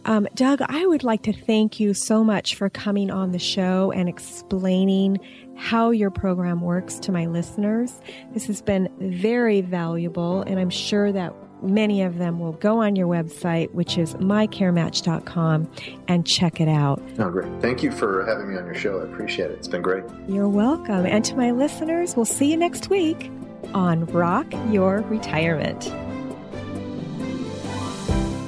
Um, 0.05 0.27
Doug, 0.35 0.62
I 0.62 0.87
would 0.87 1.05
like 1.05 1.23
to 1.25 1.33
thank 1.33 1.79
you 1.79 1.92
so 1.92 2.25
much 2.25 2.55
for 2.55 2.70
coming 2.70 3.11
on 3.11 3.33
the 3.33 3.38
show 3.38 3.92
and 3.92 4.09
explaining 4.09 5.18
how 5.61 5.90
your 5.90 6.11
program 6.11 6.62
works 6.62 6.99
to 6.99 7.12
my 7.12 7.27
listeners. 7.27 8.01
This 8.33 8.46
has 8.46 8.62
been 8.62 8.88
very 8.99 9.61
valuable, 9.61 10.40
and 10.42 10.59
I'm 10.59 10.70
sure 10.70 11.12
that 11.12 11.35
many 11.62 12.01
of 12.03 12.16
them 12.16 12.40
will 12.40 12.55
go 12.55 12.79
on 12.83 12.96
your 12.96 13.07
website, 13.07 13.70
which 13.73 13.99
is 13.99 14.14
mycarematch.com, 14.14 15.70
and 16.09 16.27
check 16.27 16.62
it 16.62 16.68
out. 16.68 17.03
Oh, 17.18 17.29
great. 17.29 17.61
Thank 17.61 17.83
you 17.83 17.92
for 17.92 18.25
having 18.25 18.49
me 18.49 18.57
on 18.57 18.64
your 18.64 18.75
show. 18.75 19.01
I 19.01 19.05
appreciate 19.05 19.51
it. 19.51 19.59
It's 19.59 19.68
been 19.68 19.83
great. 19.83 20.03
You're 20.27 20.49
welcome. 20.49 21.05
And 21.05 21.23
to 21.27 21.37
my 21.37 21.51
listeners, 21.51 22.16
we'll 22.16 22.25
see 22.25 22.51
you 22.51 22.57
next 22.57 22.88
week 22.88 23.31
on 23.75 24.07
Rock 24.07 24.51
Your 24.70 25.03
Retirement. 25.03 25.92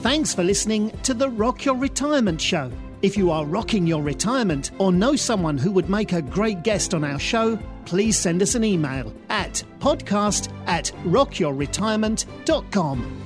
Thanks 0.03 0.35
for 0.35 0.43
listening 0.43 0.91
to 1.03 1.13
the 1.13 1.29
Rock 1.29 1.67
Your 1.67 1.77
Retirement 1.77 2.41
Show. 2.41 2.73
If 3.03 3.17
you 3.17 3.33
are 3.33 3.45
rocking 3.45 3.85
your 3.85 4.01
retirement 4.01 4.71
or 4.79 4.93
know 4.93 5.17
someone 5.17 5.59
who 5.59 5.73
would 5.73 5.91
make 5.91 6.13
a 6.13 6.23
great 6.23 6.63
guest 6.63 6.95
on 6.95 7.03
our 7.03 7.19
show, 7.19 7.59
please 7.85 8.17
send 8.17 8.43
us 8.43 8.55
an 8.55 8.63
email 8.63 9.13
at 9.29 9.65
podcast 9.81 10.53
at 10.69 10.93
rockyourretirement.com. 11.05 13.19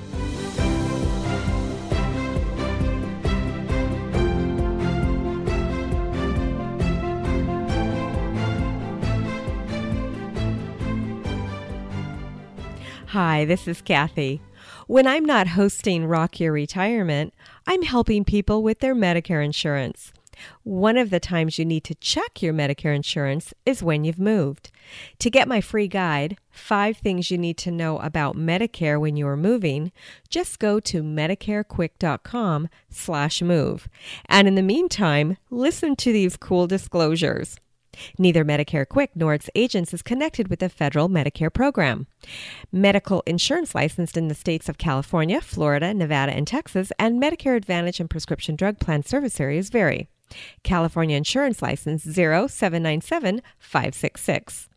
Hi, 13.09 13.45
this 13.45 13.67
is 13.67 13.83
Kathe. 13.83 14.39
When 14.87 15.05
I'm 15.05 15.25
not 15.25 15.49
hosting 15.49 16.05
Rock 16.05 16.39
Your 16.39 16.53
Retirement, 16.53 17.33
I'm 17.67 17.81
helping 17.81 18.23
people 18.23 18.63
with 18.63 18.79
their 18.79 18.95
Medicare 18.95 19.43
insurance. 19.43 20.13
One 20.63 20.95
of 20.95 21.09
the 21.09 21.19
times 21.19 21.59
you 21.59 21.65
need 21.65 21.83
to 21.83 21.95
check 21.95 22.41
your 22.41 22.53
Medicare 22.53 22.95
insurance 22.95 23.53
is 23.65 23.83
when 23.83 24.05
you've 24.05 24.17
moved. 24.17 24.71
To 25.19 25.29
get 25.29 25.49
my 25.49 25.59
free 25.59 25.89
guide, 25.89 26.37
Five 26.49 26.99
Things 26.99 27.29
You 27.29 27.37
Need 27.37 27.57
to 27.57 27.71
Know 27.71 27.99
About 27.99 28.37
Medicare 28.37 28.97
When 28.97 29.17
You 29.17 29.27
Are 29.27 29.35
Moving, 29.35 29.91
just 30.29 30.57
go 30.57 30.79
to 30.79 31.03
medicarequick.com 31.03 32.69
slash 32.89 33.41
move. 33.41 33.89
And 34.27 34.47
in 34.47 34.55
the 34.55 34.61
meantime, 34.61 35.35
listen 35.49 35.97
to 35.97 36.13
these 36.13 36.37
cool 36.37 36.65
disclosures. 36.65 37.57
Neither 38.17 38.45
Medicare 38.45 38.87
Quick 38.87 39.11
nor 39.15 39.33
its 39.33 39.49
agents 39.55 39.93
is 39.93 40.01
connected 40.01 40.47
with 40.47 40.59
the 40.59 40.69
federal 40.69 41.09
Medicare 41.09 41.53
program. 41.53 42.07
Medical 42.71 43.23
insurance 43.25 43.75
licensed 43.75 44.17
in 44.17 44.27
the 44.27 44.35
states 44.35 44.69
of 44.69 44.77
California, 44.77 45.41
Florida, 45.41 45.93
Nevada, 45.93 46.33
and 46.33 46.47
Texas, 46.47 46.91
and 46.99 47.21
Medicare 47.21 47.55
Advantage 47.55 47.99
and 47.99 48.09
prescription 48.09 48.55
drug 48.55 48.79
plan 48.79 49.03
service 49.03 49.39
areas 49.39 49.69
vary. 49.69 50.09
California 50.63 51.15
Insurance 51.15 51.61
License 51.61 52.05
0797566. 52.05 54.67